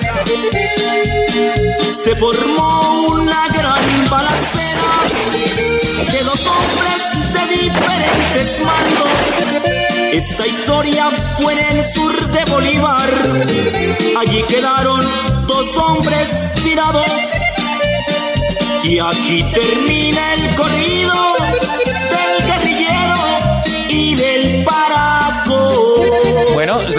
[2.04, 4.92] Se formó una gran balacera
[6.12, 9.10] de dos hombres de diferentes mandos.
[10.14, 13.10] Esa historia fue en el sur de Bolívar.
[14.18, 15.02] Allí quedaron
[15.60, 16.30] dos hombres
[16.64, 17.06] tirados.
[18.84, 22.59] Y aquí termina el corrido del guerrillero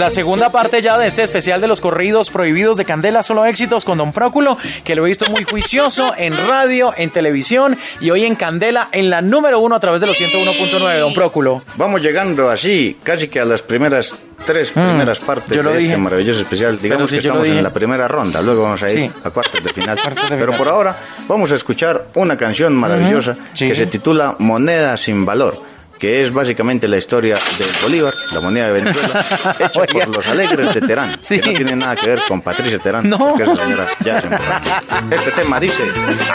[0.01, 3.85] la segunda parte ya de este especial de los corridos prohibidos de Candela, solo éxitos
[3.85, 8.25] con Don Próculo, que lo he visto muy juicioso en radio, en televisión y hoy
[8.25, 11.61] en Candela en la número uno a través de los 101.9, Don Próculo.
[11.75, 15.83] Vamos llegando así, casi que a las primeras tres primeras partes Mm, yo lo de
[15.85, 16.75] este maravilloso especial.
[16.79, 19.11] Digamos que estamos en la primera ronda, luego vamos a ir Sí.
[19.23, 19.99] a cuartos de final.
[20.01, 20.57] Cuartos de Pero final.
[20.57, 20.95] por ahora
[21.27, 23.67] vamos a escuchar una canción maravillosa Sí.
[23.67, 25.69] que se titula Moneda sin valor.
[26.01, 29.23] Que es básicamente la historia del Bolívar, la moneda de Venezuela,
[29.59, 31.39] hecha por los alegres de Terán, Sí.
[31.39, 33.19] que no tiene nada que ver con Patricia Terán, No.
[33.19, 34.79] porque esa señora ya se emborrachó.
[35.11, 35.83] Este tema dice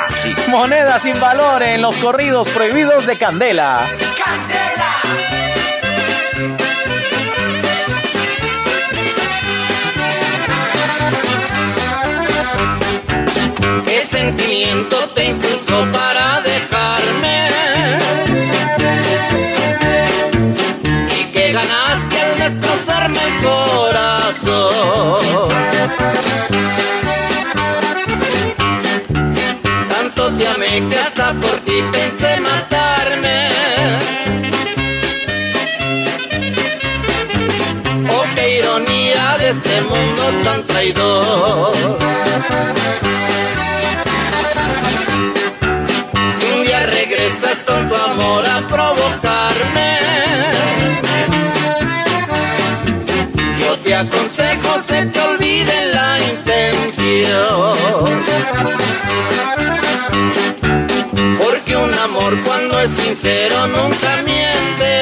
[0.09, 0.33] así.
[0.49, 3.81] Moneda sin valor en los corridos prohibidos de Candela.
[13.87, 16.86] ¿Qué sentimiento te impulsó para dejarme?
[32.17, 33.49] Pensé matarme.
[38.11, 41.75] Oh, qué ironía de este mundo tan traidor.
[46.39, 49.99] Si un día regresas con tu amor a provocarme,
[53.61, 57.57] yo te aconsejo se te olvide la intención.
[62.87, 64.93] Es sincero nunca miente.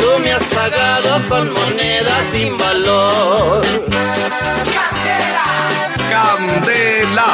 [0.00, 3.62] Tú me has pagado con monedas sin valor.
[6.12, 7.30] Candela.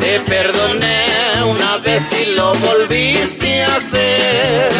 [0.00, 1.04] Te perdoné
[1.44, 4.72] una vez y lo volviste a hacer.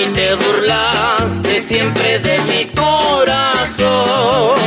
[0.00, 4.59] Y te burlaste siempre de mi corazón.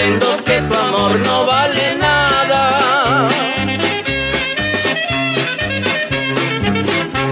[0.00, 3.28] Comprendo que tu amor no vale nada.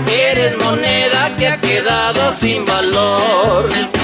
[0.06, 3.97] Eres moneda que ha quedado sin valor.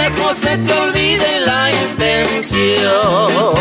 [0.00, 3.54] Te aconsejo se te olvide la intención.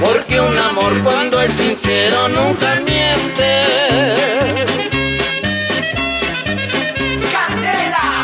[0.00, 3.50] Porque un amor cuando es sincero nunca miente.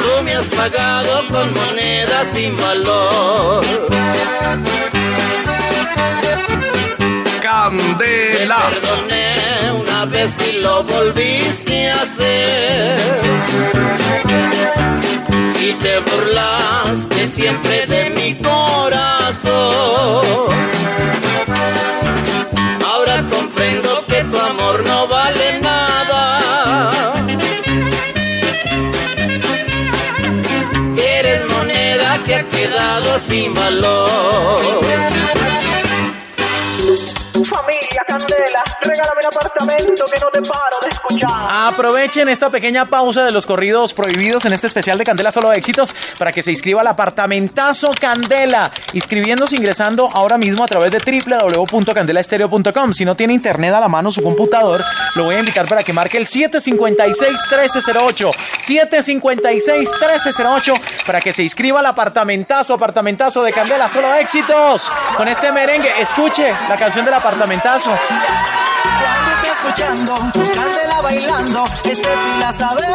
[0.00, 3.64] Tú me has pagado con monedas sin valor.
[7.42, 8.70] Candela.
[8.70, 9.23] Te perdoné
[10.16, 12.98] y lo volviste a hacer.
[15.60, 19.52] Y te burlaste siempre de mi corazón.
[22.86, 27.12] Ahora comprendo que tu amor no vale nada.
[30.96, 34.84] Eres moneda que ha quedado sin valor.
[37.54, 41.30] Familia Candela, regálame un apartamento que no te paro de escuchar.
[41.68, 45.94] Aprovechen esta pequeña pausa de los corridos prohibidos en este especial de Candela Solo Éxitos
[46.18, 52.92] para que se inscriba al apartamentazo Candela, inscribiéndose ingresando ahora mismo a través de www.candelaestereo.com.
[52.92, 54.82] Si no tiene internet a la mano su computador,
[55.14, 58.32] lo voy a invitar para que marque el 756-1308.
[58.58, 64.90] 756-1308 para que se inscriba al apartamentazo, apartamentazo de Candela Solo Éxitos.
[65.16, 67.14] Con este merengue, escuche la canción del
[67.44, 67.92] Cuando
[69.52, 70.14] escuchando,
[70.54, 72.88] Candela bailando, este fila saber.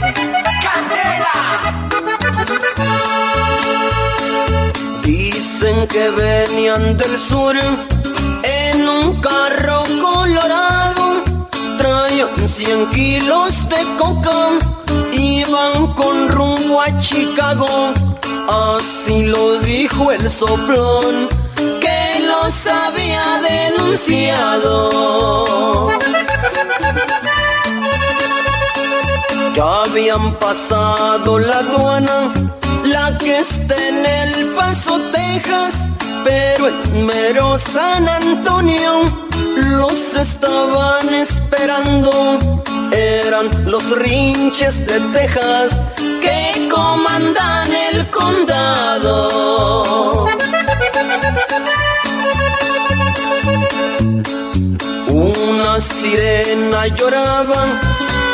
[5.03, 11.21] Dicen que venían del sur en un carro colorado.
[11.77, 14.31] Traían 100 kilos de coca,
[15.11, 17.91] iban con rumbo a Chicago.
[18.47, 21.40] Así lo dijo el soplón
[22.51, 24.73] los había denunciado.
[29.55, 32.33] Ya habían pasado la aduana,
[32.83, 35.75] la que está en El Paso, Texas,
[36.23, 39.05] pero en mero San Antonio
[39.77, 42.11] los estaban esperando.
[42.91, 45.69] Eran los rinches de Texas
[46.21, 49.61] que comandan el condado.
[55.81, 57.63] Sirena lloraba,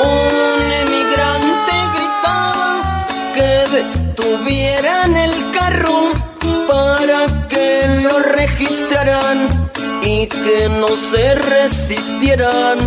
[0.01, 6.11] un emigrante gritaba que detuvieran el carro
[6.67, 9.37] para que lo registraran
[10.03, 12.77] y que no se resistieran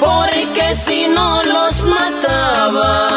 [0.00, 3.08] porque si no los mataba.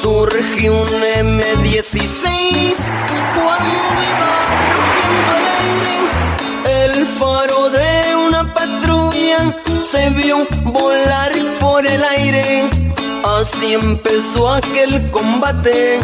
[0.00, 0.88] Surgió un
[1.32, 2.76] M16
[3.34, 3.70] cuando
[4.10, 4.25] iba
[9.90, 12.68] se vio volar por el aire.
[13.24, 16.00] Así empezó aquel combate.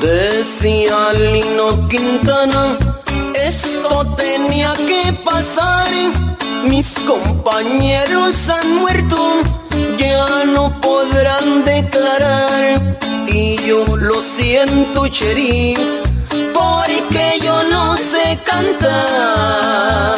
[0.00, 2.78] Decía Lino Quintana,
[3.34, 5.88] esto tenía que pasar.
[6.64, 9.42] Mis compañeros han muerto,
[9.98, 12.98] ya no podrán declarar.
[13.30, 15.78] Y yo lo siento, sheriff,
[16.54, 20.08] porque yo no sé cantar.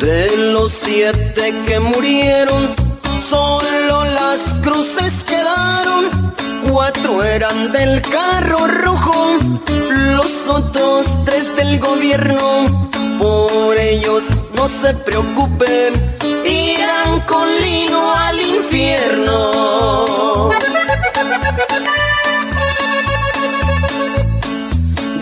[0.00, 2.74] De los siete que murieron,
[3.20, 6.04] solo las cruces quedaron.
[6.70, 9.38] Cuatro eran del carro rojo,
[9.90, 12.90] los otros tres del gobierno.
[13.18, 14.24] Por ellos
[14.54, 15.94] no se preocupen,
[16.46, 20.50] irán con lino al infierno.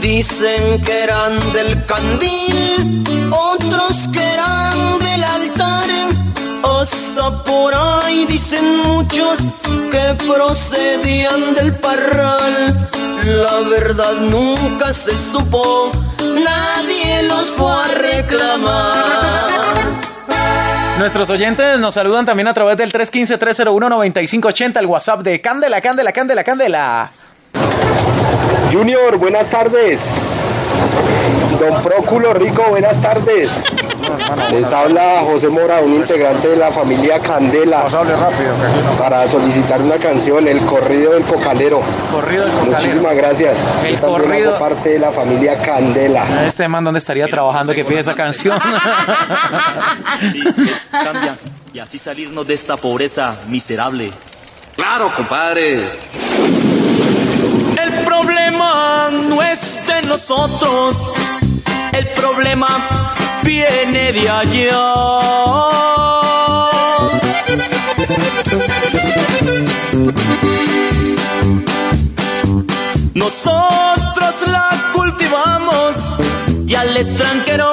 [0.00, 5.90] Dicen que eran del candil, otros que eran del altar.
[6.62, 9.38] Hasta por ahí dicen muchos
[9.90, 12.88] que procedían del parral.
[13.24, 19.63] La verdad nunca se supo, nadie los fue a reclamar.
[20.98, 26.44] Nuestros oyentes nos saludan también a través del 315-301-9580, el WhatsApp de Candela, Candela, Candela,
[26.44, 27.10] Candela.
[28.72, 30.20] Junior, buenas tardes.
[31.58, 33.64] Don Próculo Rico, buenas tardes.
[34.50, 37.84] Les habla José Mora, un integrante de la familia Candela.
[38.98, 41.80] Para solicitar una canción, El Corrido del Cocalero.
[42.10, 42.78] Corrido del Cocalero.
[42.80, 43.72] Muchísimas gracias.
[43.84, 46.24] El Yo también corrido- hago parte de la familia Candela.
[46.46, 48.58] Este man, ¿dónde estaría trabajando que pide esa canción?
[50.90, 51.36] Cambia
[51.72, 54.10] y así salirnos de esta pobreza miserable.
[54.76, 55.88] Claro, compadre.
[57.82, 61.12] El problema no es de nosotros,
[61.92, 63.13] el problema
[63.44, 65.24] viene de allá.
[73.14, 75.96] Nosotros la cultivamos
[76.66, 77.70] y al extranjero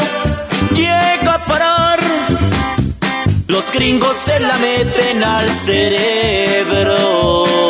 [0.76, 1.99] llega a parar.
[3.47, 7.61] Los gringos se la meten al cerebro.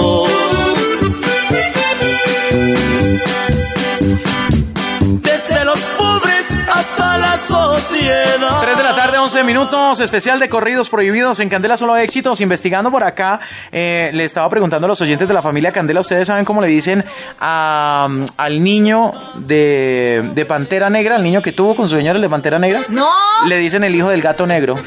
[8.01, 8.57] Desde los pobres hasta la sociedad.
[8.57, 8.61] piedad.
[8.61, 12.41] 3 de la tarde, 11 minutos, especial de corridos prohibidos en Candela Solo Éxitos.
[12.41, 13.39] Investigando por acá,
[13.71, 16.67] eh, le estaba preguntando a los oyentes de la familia Candela, ¿ustedes saben cómo le
[16.67, 17.03] dicen
[17.39, 22.21] a, al niño de, de Pantera Negra, al niño que tuvo con su señor el
[22.21, 22.81] de Pantera Negra?
[22.89, 23.09] No.
[23.45, 24.75] Le dicen el hijo del gato negro.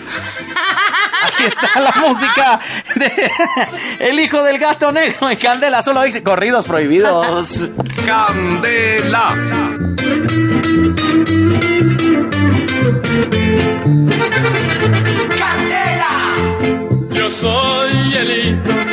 [1.26, 2.60] Aquí está la música
[2.96, 3.30] de
[3.98, 6.30] El hijo del gato negro en Candela Solo Éxitos.
[6.30, 7.70] Corridos prohibidos.
[8.06, 9.28] Candela.
[9.28, 10.53] Candela.
[17.34, 18.83] Soy el hijo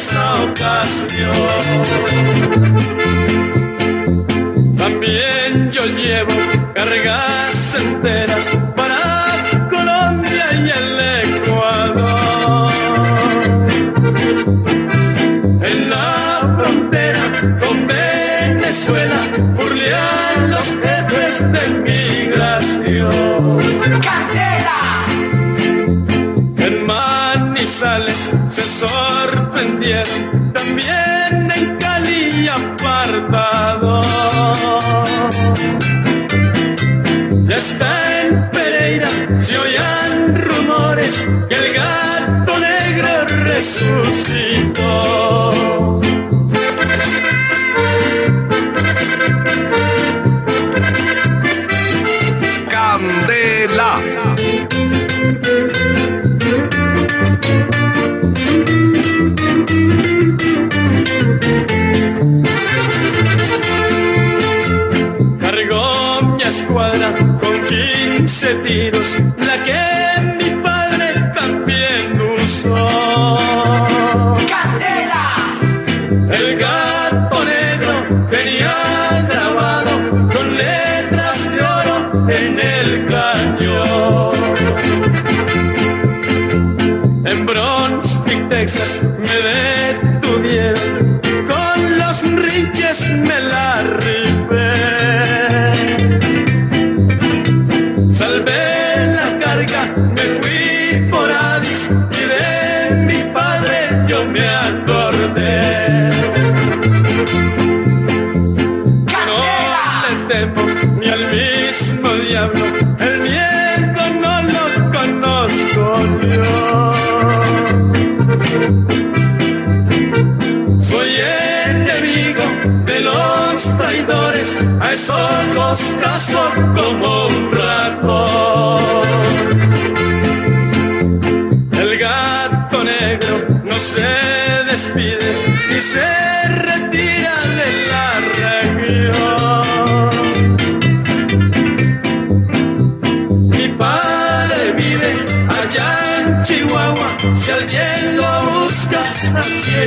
[0.00, 1.48] esa ocasión.
[4.78, 6.36] También yo llevo
[6.74, 8.44] cargas enteras
[8.78, 8.98] para
[9.68, 10.90] Colombia y el
[11.28, 12.72] Ecuador.
[15.70, 16.10] En la
[16.56, 17.24] frontera
[17.62, 19.20] con Venezuela
[19.56, 23.58] burlean los jefes de migración.
[24.06, 24.80] Candela.
[26.66, 29.39] En Manizales se sorprendieron,
[29.80, 30.39] también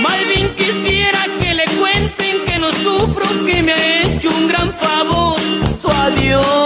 [0.00, 4.72] Más bien quisiera que le cuenten que no sufro, que me ha hecho un gran
[4.74, 5.38] favor
[5.80, 6.65] su adiós.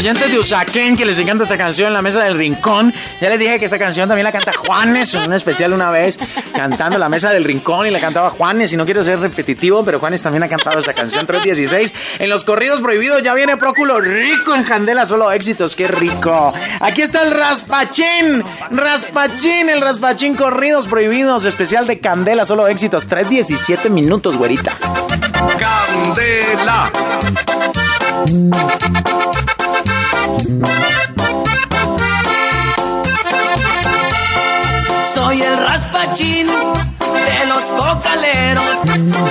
[0.00, 3.58] Oyentes de Usaquén que les encanta esta canción, La Mesa del Rincón, ya les dije
[3.58, 6.18] que esta canción también la canta Juanes, en un especial una vez,
[6.54, 9.98] cantando La Mesa del Rincón y la cantaba Juanes, y no quiero ser repetitivo, pero
[9.98, 11.92] Juanes también ha cantado esta canción 316.
[12.18, 16.54] En los corridos prohibidos ya viene Próculo rico en Candela, solo éxitos, qué rico.
[16.80, 23.90] Aquí está el Raspachín, Raspachín, el Raspachín Corridos Prohibidos, especial de Candela, solo éxitos, 317
[23.90, 24.78] minutos, güerita.
[25.58, 26.90] Candela.
[35.14, 38.76] Soy el raspachín de los cocaleros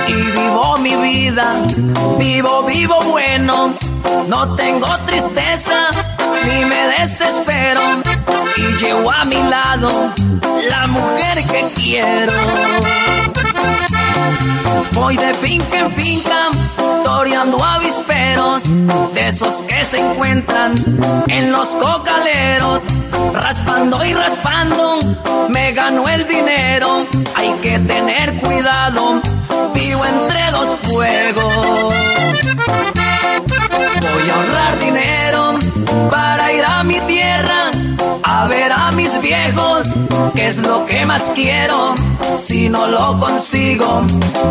[0.08, 1.54] y vivo mi vida,
[2.18, 3.74] vivo, vivo bueno.
[4.28, 5.90] No tengo tristeza
[6.44, 7.80] ni me desespero
[8.56, 10.12] y llevo a mi lado
[10.68, 12.32] la mujer que quiero.
[14.92, 16.50] Voy de finca en finca,
[17.04, 18.62] toreando avisperos,
[19.14, 20.74] de esos que se encuentran
[21.28, 22.82] en los cocaleros,
[23.34, 24.98] raspando y raspando,
[25.48, 29.20] me ganó el dinero, hay que tener cuidado,
[29.74, 31.94] vivo entre dos fuegos.
[34.00, 35.54] Voy a ahorrar dinero
[36.10, 37.70] para ir a mi tierra,
[38.22, 39.88] a ver a mis viejos,
[40.34, 41.94] que es lo que más quiero.
[42.38, 44.02] Si no lo consigo,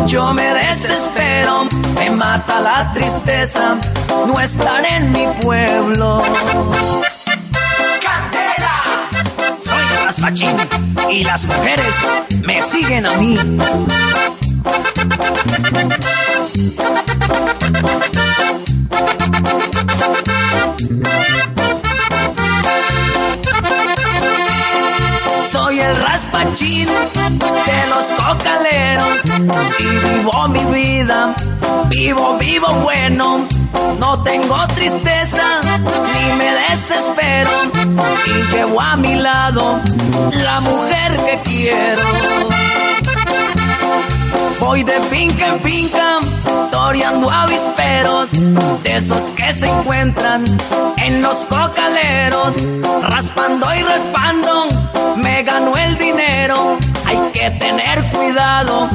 [0.06, 3.76] yo me desespero, me mata la tristeza,
[4.26, 6.22] no estar en mi pueblo.
[8.02, 8.84] Candela.
[9.64, 10.56] Soy el raspachín
[11.10, 11.94] y las mujeres
[12.44, 13.38] me siguen a mí.
[25.52, 29.24] Soy el raspachín de los cocaleros
[29.78, 31.32] y vivo mi vida,
[31.88, 33.46] vivo, vivo bueno.
[34.00, 37.50] No tengo tristeza ni me desespero
[38.26, 39.78] y llevo a mi lado
[40.32, 42.02] la mujer que quiero.
[44.60, 46.18] Voy de finca en finca,
[46.70, 48.30] toreando avisperos,
[48.82, 50.44] de esos que se encuentran
[50.98, 52.54] en los cocaleros,
[53.02, 54.68] raspando y raspando,
[55.16, 56.78] me ganó el dinero.
[57.06, 58.88] Hay que tener cuidado,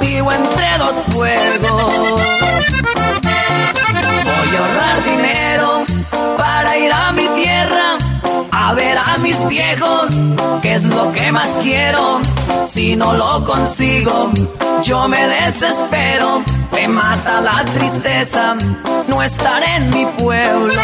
[0.00, 1.94] vivo entre dos fuegos.
[4.24, 5.84] Voy a ahorrar dinero
[6.38, 7.98] para ir a mi tierra,
[8.68, 10.08] a ver a mis viejos,
[10.60, 12.20] que es lo que más quiero.
[12.66, 14.30] Si no lo consigo,
[14.82, 16.42] yo me desespero,
[16.72, 18.56] me mata la tristeza,
[19.08, 20.82] no estar en mi pueblo.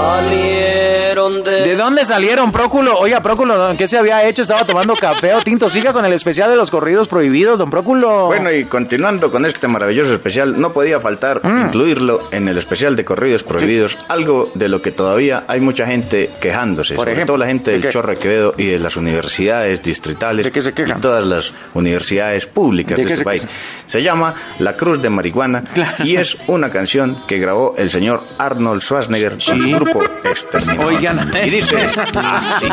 [0.00, 1.50] Salieron de...
[1.62, 2.98] ¿De dónde salieron, Próculo?
[2.98, 4.40] Oiga, Próculo, ¿qué se había hecho?
[4.42, 5.68] ¿Estaba tomando café o tinto?
[5.68, 8.26] Siga con el especial de los corridos prohibidos, don Próculo.
[8.26, 11.66] Bueno, y continuando con este maravilloso especial, no podía faltar Mm.
[11.66, 16.30] incluirlo en el especial de corridos prohibidos, algo de lo que todavía hay mucha gente
[16.40, 19.82] quejándose, Por sobre ejemplo, todo la gente ¿de del de Quevedo y de las universidades
[19.82, 21.00] distritales ¿De qué se y quejan?
[21.00, 23.42] todas las universidades públicas ¿De este se país.
[23.42, 23.56] quejan?
[23.86, 25.64] Se llama La Cruz de Marihuana
[26.04, 29.89] y es una canción que grabó el señor Arnold Schwarzenegger con su grupo
[30.24, 30.92] Exterminador.
[30.92, 32.66] Oigan, y dice así.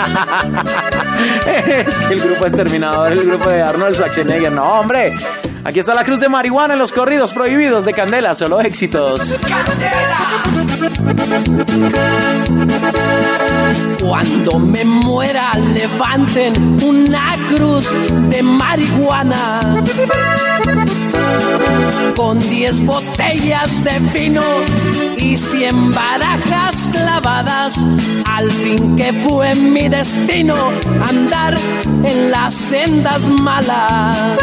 [1.87, 4.51] es que el grupo exterminador, el grupo de Arnold Schwarzenegger.
[4.51, 5.13] No, hombre.
[5.63, 9.37] Aquí está la cruz de marihuana en los corridos prohibidos de Candela, solo éxitos.
[13.99, 17.89] Cuando me muera, levanten una cruz
[18.29, 19.83] de marihuana
[22.15, 24.43] con diez botellas de vino
[25.17, 27.73] y cien barajas clavadas.
[28.25, 30.55] Al fin que fue mi destino
[31.09, 31.55] andar
[32.03, 34.37] en las sendas malas.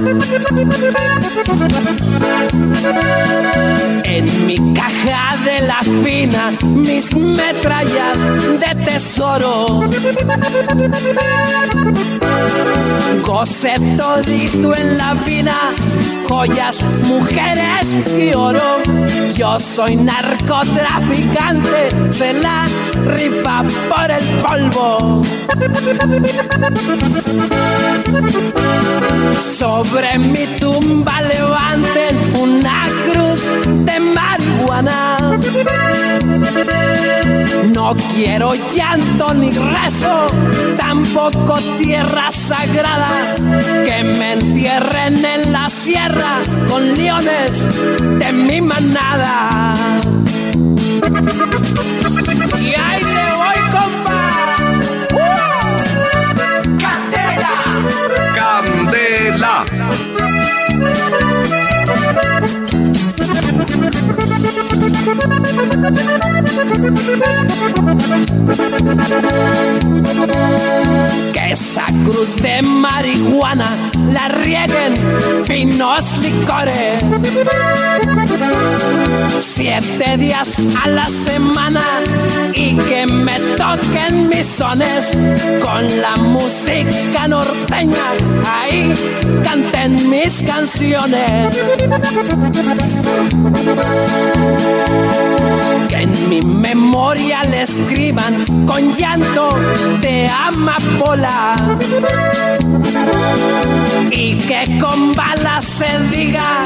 [4.04, 8.18] En mi caja de la fina, mis metrallas
[8.60, 9.82] de tesoro.
[13.22, 15.54] Gocé todito en la fina
[16.28, 18.82] joyas, mujeres y oro.
[19.34, 22.66] Yo soy narcotraficante, se la
[23.16, 25.22] rifa por el polvo.
[29.40, 33.42] Sobre mi tumba levanten una cruz
[33.84, 35.38] de marihuana.
[37.72, 40.26] No quiero llanto ni rezo,
[40.76, 43.34] tampoco tierra sagrada.
[43.84, 47.66] Que me entierren en la sierra con leones
[48.18, 49.74] de mi manada.
[71.32, 73.68] Que esa cruz de marihuana
[74.12, 74.94] la rieguen
[75.46, 77.02] finos licores.
[79.40, 81.82] Siete días a la semana
[82.54, 85.16] y que me toquen mis sones
[85.62, 88.04] con la música norteña.
[88.50, 88.92] Ahí
[89.44, 91.56] canten mis canciones.
[95.88, 99.56] Que en mi memoria le escriban con llanto
[100.00, 101.78] de amapola.
[104.10, 106.64] Y que con balas se diga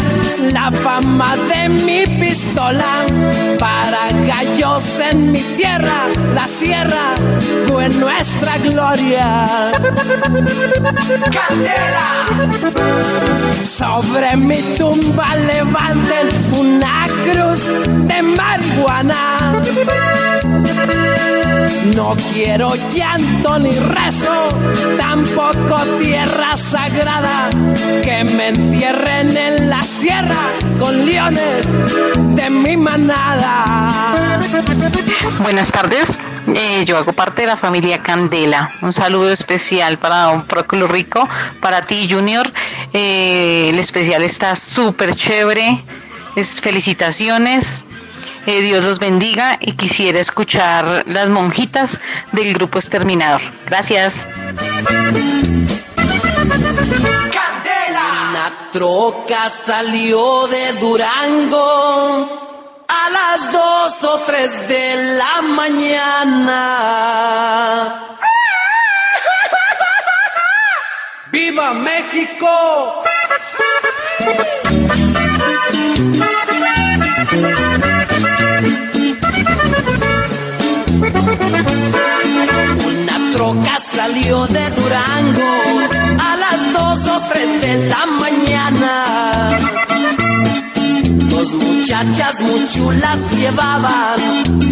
[0.52, 3.06] la fama de mi pistola.
[3.58, 7.14] Para gallos en mi tierra, la sierra
[7.66, 9.46] fue nuestra gloria.
[11.32, 12.26] Candela.
[13.64, 17.66] Sobre mi tumba levanten una cruz
[18.08, 19.62] de marihuana.
[21.84, 24.48] No quiero llanto ni rezo,
[24.96, 27.50] tampoco tierra sagrada.
[28.02, 30.36] Que me entierren en la sierra
[30.78, 31.76] con leones
[32.34, 34.38] de mi manada.
[35.42, 36.18] Buenas tardes,
[36.54, 38.68] eh, yo hago parte de la familia Candela.
[38.82, 41.28] Un saludo especial para Don Próculo Rico,
[41.60, 42.52] para ti Junior.
[42.92, 45.84] Eh, el especial está súper chévere.
[46.36, 47.84] Es felicitaciones.
[48.50, 52.00] Eh, Dios los bendiga y quisiera escuchar las monjitas
[52.32, 53.42] del grupo Exterminador.
[53.66, 54.24] Gracias.
[57.30, 58.30] Candela.
[58.30, 66.56] Una troca salió de Durango a las dos o tres de la mañana.
[71.30, 73.04] ¡Viva México!
[87.68, 88.92] De la mañana.
[91.32, 94.18] Dos muchachas muy chulas llevaban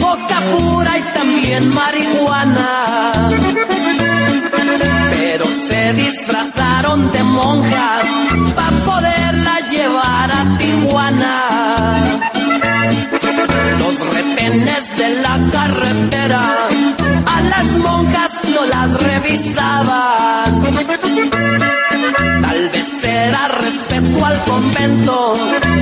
[0.07, 3.28] boca pura y también marihuana.
[5.11, 8.07] Pero se disfrazaron de monjas
[8.57, 11.34] para poderla llevar a Tijuana.
[13.80, 16.44] Los retenes de la carretera
[17.34, 20.51] a las monjas no las revisaban.
[22.57, 25.34] Tal vez era respeto al convento,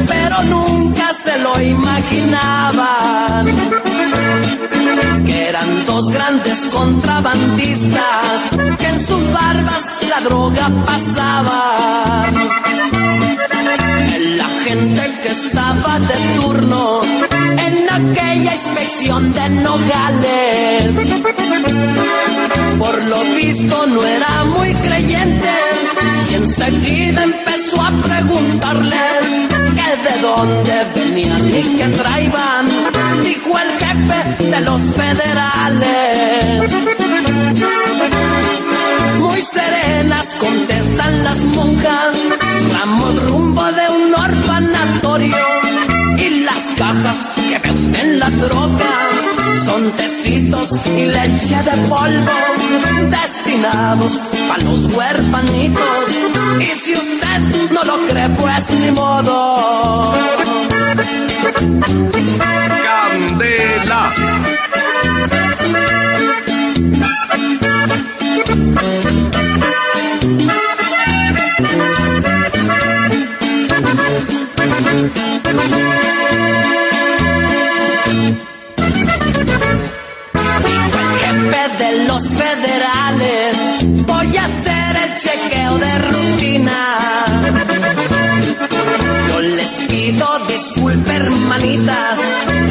[0.08, 3.46] pero nunca se lo imaginaban.
[5.24, 12.34] Que eran dos grandes contrabandistas que en sus barbas la droga pasaban.
[14.36, 17.02] La gente que estaba de turno
[17.56, 20.96] en aquella inspección de Nogales.
[22.80, 25.83] Por lo visto no era muy creyente
[26.30, 29.26] y enseguida empezó a preguntarles
[29.76, 32.66] que de dónde venían y qué traían.
[33.22, 36.72] Dijo el jefe de los federales.
[39.18, 42.16] Muy serenas contestan las monjas,
[42.72, 45.36] vamos rumbo de un orfanatorio
[46.18, 47.16] y las cajas
[47.48, 49.23] que ve usted en la troca
[49.64, 52.32] son tecitos y leche de polvo
[53.10, 54.18] destinados
[54.48, 56.08] para los huerfanitos.
[56.60, 60.14] Y si usted no lo cree, pues ni modo.
[62.84, 64.12] Candela.
[82.14, 83.56] Los federales,
[84.06, 86.80] voy a hacer el chequeo de rutina.
[89.88, 92.20] pido disculpas, hermanitas,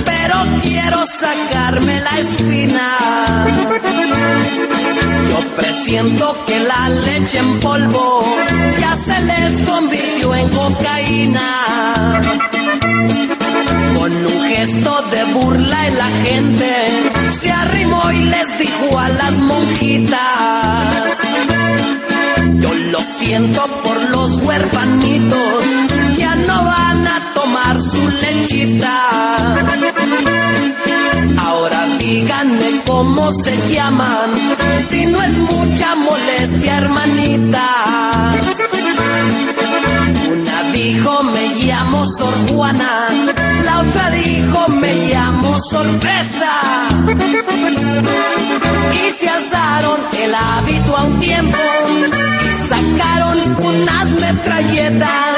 [0.05, 3.45] pero quiero sacarme la espina.
[5.29, 8.23] Yo presiento que la leche en polvo
[8.79, 12.21] ya se les convirtió en cocaína.
[13.97, 17.12] Con un gesto de burla en la gente
[17.43, 21.17] se arrimó y les dijo a las monjitas.
[22.61, 25.65] Yo lo siento por los huerfanitos,
[26.17, 28.95] ya no van a tomar su lechita.
[31.37, 34.29] Ahora díganme cómo se llaman,
[34.89, 38.45] si no es mucha molestia, hermanitas.
[40.31, 43.07] Una dijo me llamo Sor Juana,
[44.69, 46.51] me llamo Sorpresa.
[48.93, 51.57] Y se alzaron el hábito a un tiempo
[52.67, 55.37] sacaron unas metralletas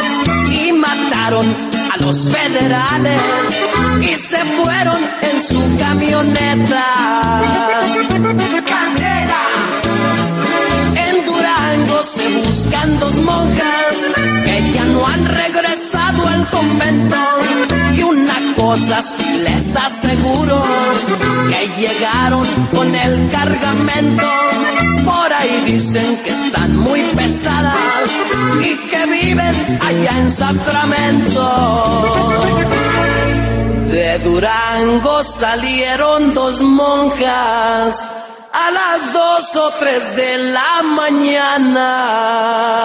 [0.51, 1.45] y mataron
[1.91, 3.22] a los federales
[4.01, 7.41] y se fueron en su camioneta.
[8.65, 9.55] ¡Candela!
[12.03, 13.95] Se buscan dos monjas
[14.45, 17.15] que ya no han regresado al convento.
[17.95, 20.63] Y una cosa sí les aseguro,
[21.49, 24.27] que llegaron con el cargamento.
[25.05, 27.77] Por ahí dicen que están muy pesadas
[28.61, 31.41] y que viven allá en Sacramento.
[33.89, 38.05] De Durango salieron dos monjas
[38.57, 42.82] a las dos o tres de la mañana.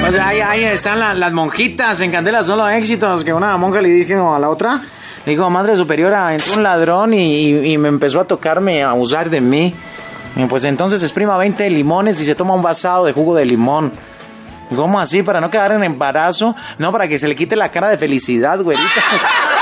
[0.00, 3.88] Pues ahí, ahí están la- las monjitas en Candela Solo Éxitos, que una monja le
[3.88, 4.80] dijo a la otra,
[5.24, 7.18] le dijo, madre superiora, entró un ladrón y,
[7.50, 9.74] y- y me empezó a tocarme, a abusar de mí.
[10.36, 13.92] Y pues entonces exprima 20 limones y se toma un vasado de jugo de limón.
[14.74, 15.22] ¿Cómo así?
[15.22, 16.56] ¿Para no quedar en embarazo?
[16.78, 18.84] No, para que se le quite la cara de felicidad, güerita.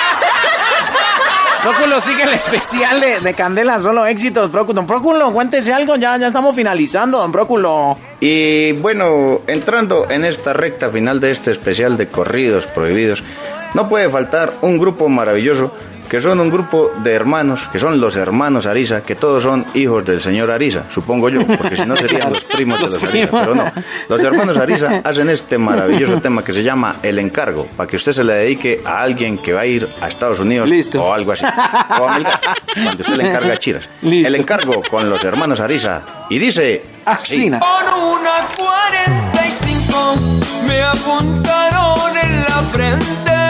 [1.63, 4.51] Próculo sigue el especial de, de Candela Solo Éxitos.
[4.51, 7.97] Próculo, don Próculo, cuéntese algo, ya, ya estamos finalizando, don Próculo.
[8.19, 13.23] Y bueno, entrando en esta recta final de este especial de corridos prohibidos,
[13.75, 15.73] no puede faltar un grupo maravilloso
[16.09, 20.05] que son un grupo de hermanos, que son los hermanos Arisa, que todos son hijos
[20.05, 23.27] del señor Arisa, supongo yo, porque si no serían los primos de Los los Arisa,
[23.29, 23.41] primos.
[23.41, 23.65] pero no.
[24.09, 28.13] Los hermanos Arisa hacen este maravilloso tema que se llama El Encargo, para que usted
[28.13, 31.45] se le dedique a alguien que va a ir a Estados Unidos o algo así.
[31.97, 33.89] Como el gato, cuando usted le encarga chiras.
[34.03, 36.03] El Encargo con los hermanos Arisa.
[36.29, 36.83] Y dice...
[37.07, 37.51] así.
[37.51, 40.17] Por una 45
[40.67, 43.42] me apuntaron en la frente.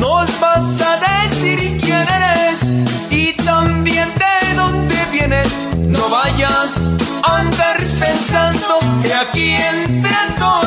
[0.00, 2.72] Nos vas a decir quién eres
[3.10, 5.48] y también de dónde vienes.
[5.88, 6.88] No vayas
[7.22, 9.56] a andar pensando que aquí
[10.38, 10.63] todo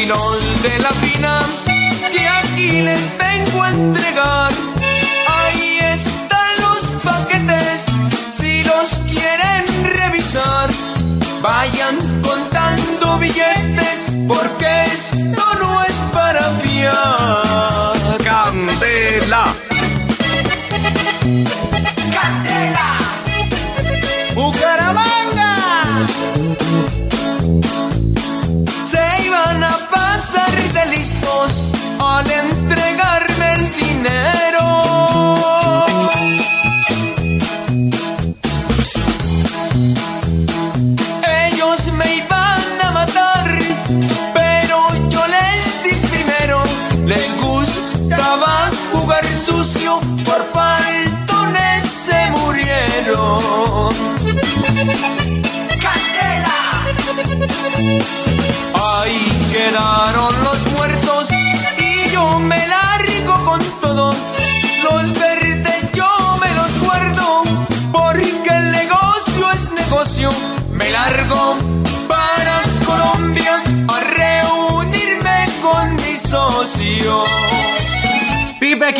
[0.00, 1.40] 100 kilos de la fina
[2.10, 3.09] que aquí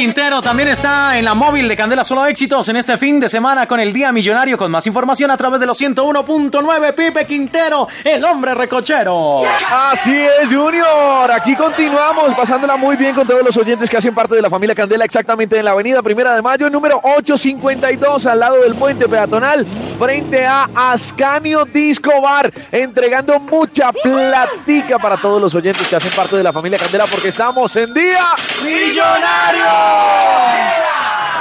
[0.00, 3.66] Skin También está en la móvil de Candela Solo Éxitos en este fin de semana
[3.66, 4.58] con el Día Millonario.
[4.58, 6.94] Con más información a través de los 101.9.
[6.94, 9.42] Pipe Quintero, el hombre recochero.
[9.70, 11.30] Así es, Junior.
[11.32, 14.74] Aquí continuamos pasándola muy bien con todos los oyentes que hacen parte de la familia
[14.74, 19.64] Candela, exactamente en la avenida Primera de Mayo, número 852, al lado del puente peatonal,
[19.64, 26.36] frente a Ascanio Disco Bar, entregando mucha platica para todos los oyentes que hacen parte
[26.36, 28.26] de la familia Candela, porque estamos en Día
[28.64, 30.09] Millonario.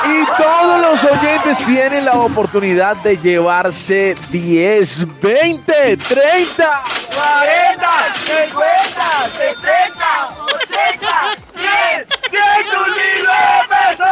[0.06, 6.84] Y todos los oyentes tienen la oportunidad de llevarse 10, 20, 30,
[7.16, 11.08] 40, 50, 70, 80,
[11.56, 12.40] 100, 100
[13.70, 14.08] pesos.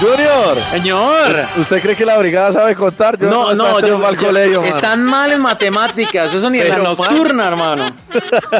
[0.00, 0.60] Junior.
[0.70, 1.46] Señor.
[1.56, 3.18] ¿Usted cree que la brigada sabe contar?
[3.18, 4.74] Yo No, no, yo, yo, mal colegio, mano.
[4.74, 7.84] están mal en matemáticas, eso ni en la nocturna, hermano.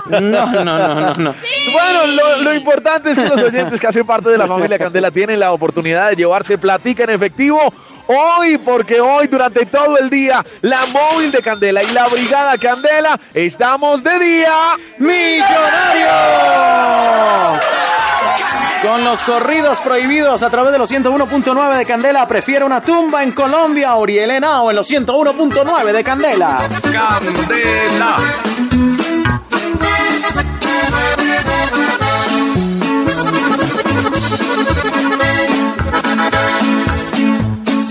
[0.08, 1.34] No, no, no, no, no.
[1.72, 5.10] Bueno, lo, lo importante es que los oyentes que hacen parte de la familia Candela
[5.10, 7.72] tienen la oportunidad de llevarse platica en efectivo
[8.06, 13.18] hoy, porque hoy durante todo el día la móvil de Candela y la brigada Candela
[13.32, 14.54] estamos de día
[14.98, 16.08] millonario.
[18.82, 23.32] Con los corridos prohibidos a través de los 101.9 de Candela, prefiere una tumba en
[23.32, 26.58] Colombia, Oriel Henao en los 101.9 de Candela.
[26.92, 28.18] Candela.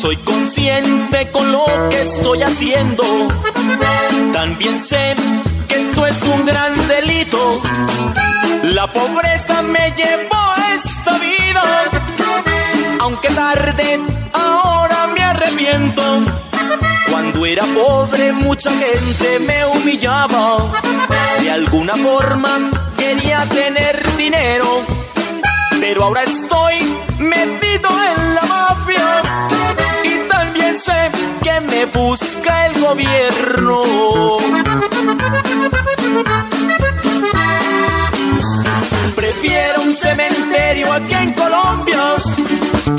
[0.03, 3.05] Soy consciente con lo que estoy haciendo.
[4.33, 5.15] También sé
[5.69, 7.61] que esto es un gran delito.
[8.63, 11.63] La pobreza me llevó esta vida.
[12.99, 14.01] Aunque tarde,
[14.33, 16.03] ahora me arrepiento.
[17.09, 20.69] Cuando era pobre, mucha gente me humillaba.
[21.39, 24.81] De alguna forma quería tener dinero.
[25.79, 29.92] Pero ahora estoy metido en la mafia.
[30.85, 31.11] Sé
[31.41, 33.83] que me busca el gobierno.
[39.15, 42.15] Prefiero un cementerio aquí en Colombia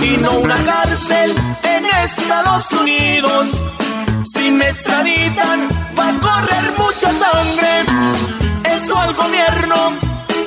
[0.00, 3.48] y no una cárcel en Estados Unidos.
[4.24, 7.84] Si me extraditan, va a correr mucha sangre.
[8.64, 9.92] Eso al gobierno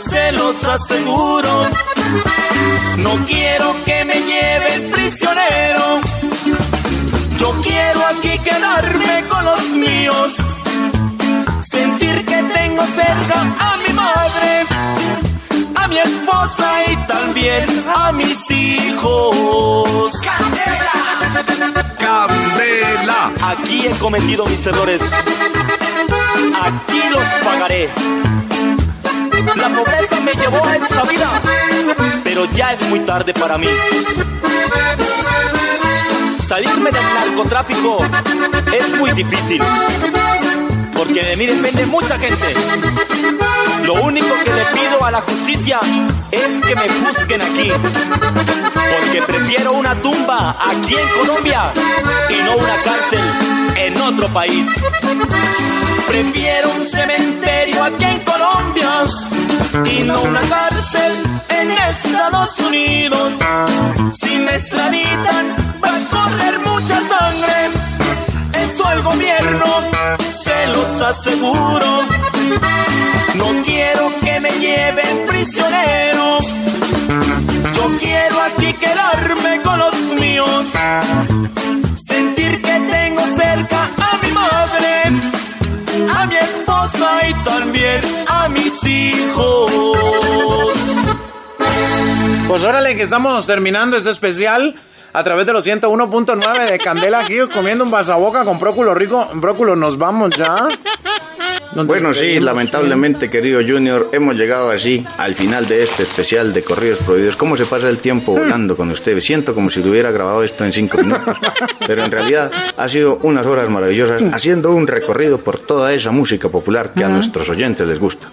[0.10, 1.70] se los aseguro.
[2.98, 6.02] No quiero que me lleven prisionero.
[7.40, 10.36] Yo quiero aquí quedarme con los míos.
[11.62, 14.66] Sentir que tengo cerca a mi madre,
[15.76, 20.14] a mi esposa y también a mis hijos.
[20.24, 20.98] Candela.
[23.44, 25.02] Aquí he cometido mis errores.
[26.62, 27.90] Aquí los pagaré.
[29.56, 31.42] La pobreza me llevó a esta vida,
[32.24, 33.68] pero ya es muy tarde para mí.
[36.48, 38.00] Salirme del narcotráfico
[38.72, 39.62] es muy difícil,
[40.96, 42.54] porque de mí depende mucha gente.
[43.84, 45.82] Lo único que le pido a la justicia
[46.32, 51.74] es que me busquen aquí, porque prefiero una tumba aquí en Colombia
[52.30, 53.20] y no una cárcel
[53.76, 54.68] en otro país.
[56.08, 59.04] Prefiero un cementerio aquí en Colombia
[59.86, 61.14] y no una cárcel
[61.50, 63.34] en Estados Unidos.
[64.12, 65.46] Si me extraditan,
[65.84, 67.58] va a correr mucha sangre.
[68.54, 69.66] Eso al gobierno
[70.30, 72.02] se los aseguro.
[73.36, 76.40] No quiero que me lleven prisionero.
[77.76, 80.68] Yo quiero aquí quedarme con los míos.
[81.96, 85.04] Sentir que tengo cerca a mi madre,
[86.18, 89.72] a mi esposa y también a mis hijos.
[92.48, 94.76] Pues órale que estamos terminando este especial
[95.14, 99.28] a través de los 101.9 de Candela aquí comiendo un vasaboca con bróculo rico.
[99.34, 100.68] Bróculo, nos vamos ya.
[101.86, 106.98] Bueno, sí, lamentablemente, querido Junior, hemos llegado así al final de este especial de Corridos
[107.06, 107.36] Prohibidos.
[107.36, 109.24] ¿Cómo se pasa el tiempo volando con ustedes?
[109.24, 111.38] Siento como si hubiera grabado esto en cinco minutos.
[111.86, 116.50] Pero en realidad ha sido unas horas maravillosas haciendo un recorrido por toda esa música
[116.50, 118.28] popular que a nuestros oyentes les gusta.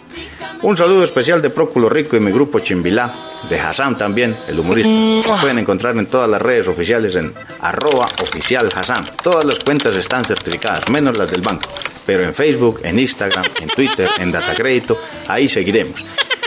[0.63, 3.13] Un saludo especial de Próculo Rico y mi grupo Chimbilá,
[3.51, 4.91] de Hassan también, el humorista.
[4.91, 9.11] Nos pueden encontrar en todas las redes oficiales en arroba oficial Hassan.
[9.23, 11.69] Todas las cuentas están certificadas, menos las del banco.
[12.07, 14.99] Pero en Facebook, en Instagram, en Twitter, en Datacrédito,
[15.29, 16.05] ahí seguiremos.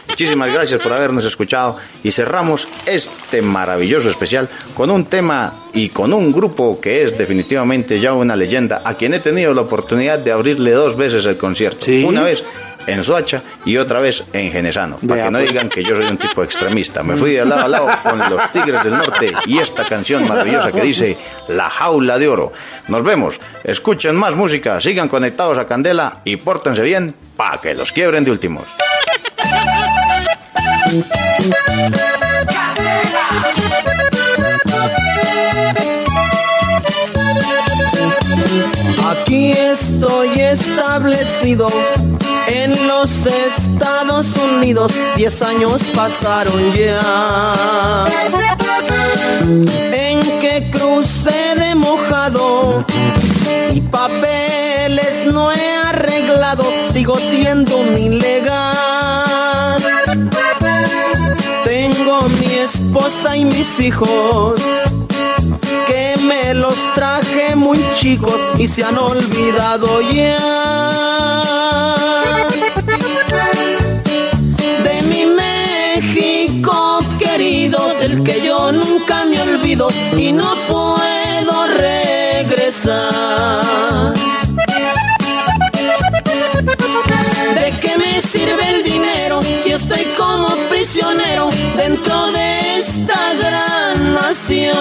[0.09, 6.11] Muchísimas gracias por habernos escuchado y cerramos este maravilloso especial con un tema y con
[6.11, 10.31] un grupo que es definitivamente ya una leyenda, a quien he tenido la oportunidad de
[10.31, 11.85] abrirle dos veces el concierto.
[12.03, 12.43] Una vez
[12.87, 14.97] en Soacha y otra vez en Genesano.
[15.07, 15.49] Para que no pues.
[15.49, 17.03] digan que yo soy un tipo extremista.
[17.03, 20.71] Me fui de lado a lado con los Tigres del Norte y esta canción maravillosa
[20.71, 21.17] que dice
[21.49, 22.53] La Jaula de Oro.
[22.87, 27.91] Nos vemos, escuchen más música, sigan conectados a Candela y pórtense bien para que los
[27.91, 28.63] quiebren de últimos.
[39.09, 41.67] Aquí estoy establecido
[42.47, 44.93] en los Estados Unidos.
[45.15, 48.05] Diez años pasaron ya.
[49.91, 52.85] En que crucé de mojado
[53.73, 56.63] y papeles no he arreglado.
[56.91, 59.83] Sigo siendo un ilegal.
[61.63, 64.61] Tengo mi esposa y mis hijos
[65.85, 71.06] que me los traje muy chicos y se han olvidado ya
[78.27, 79.87] que yo nunca me olvido
[80.17, 82.93] y no puedo regresar.
[87.55, 94.75] ¿De qué me sirve el dinero si estoy como prisionero dentro de esta gran nación?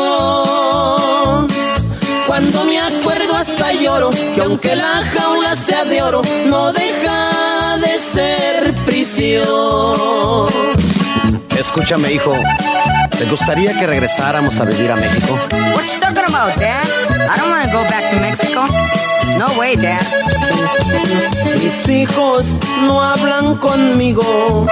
[2.26, 7.96] Cuando me acuerdo hasta lloro que aunque la jaula sea de oro, no deja de
[8.00, 10.48] ser prisión.
[11.56, 12.34] Escúchame, hijo.
[13.18, 15.38] ¿Te gustaría que regresáramos a vivir a México?
[15.74, 16.84] What you talking about, Dad?
[17.30, 18.66] I don't want to go back to Mexico.
[19.38, 20.02] No way, Dad.
[21.62, 22.46] Mis hijos
[22.82, 24.66] no hablan conmigo.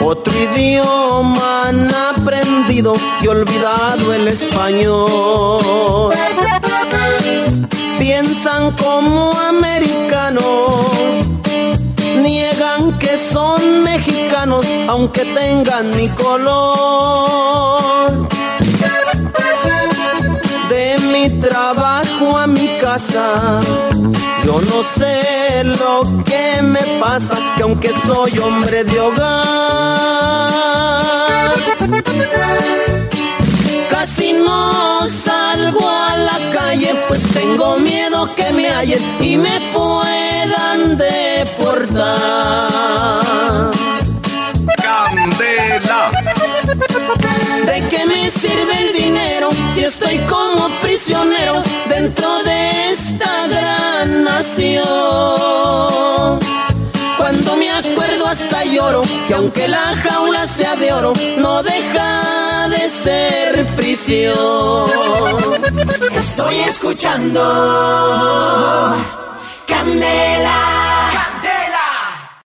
[0.00, 6.12] Otro idioma han aprendido y olvidado el español.
[7.98, 11.23] Piensan como americanos,
[12.98, 18.28] que son mexicanos aunque tengan mi color.
[20.68, 23.60] De mi trabajo a mi casa,
[24.44, 29.44] yo no sé lo que me pasa, que aunque soy hombre de hogar,
[33.94, 40.98] casi no salgo a la calle, pues tengo miedo que me hallen y me puedan
[40.98, 42.10] deportar.
[44.82, 46.10] Candela.
[47.66, 54.84] ¿De qué me sirve el dinero si estoy como prisionero dentro de esta gran nación?
[57.92, 64.88] Acuerdo hasta lloro que aunque la jaula sea de oro, no deja de ser prisión.
[66.14, 67.40] Estoy escuchando
[69.66, 70.84] Candela.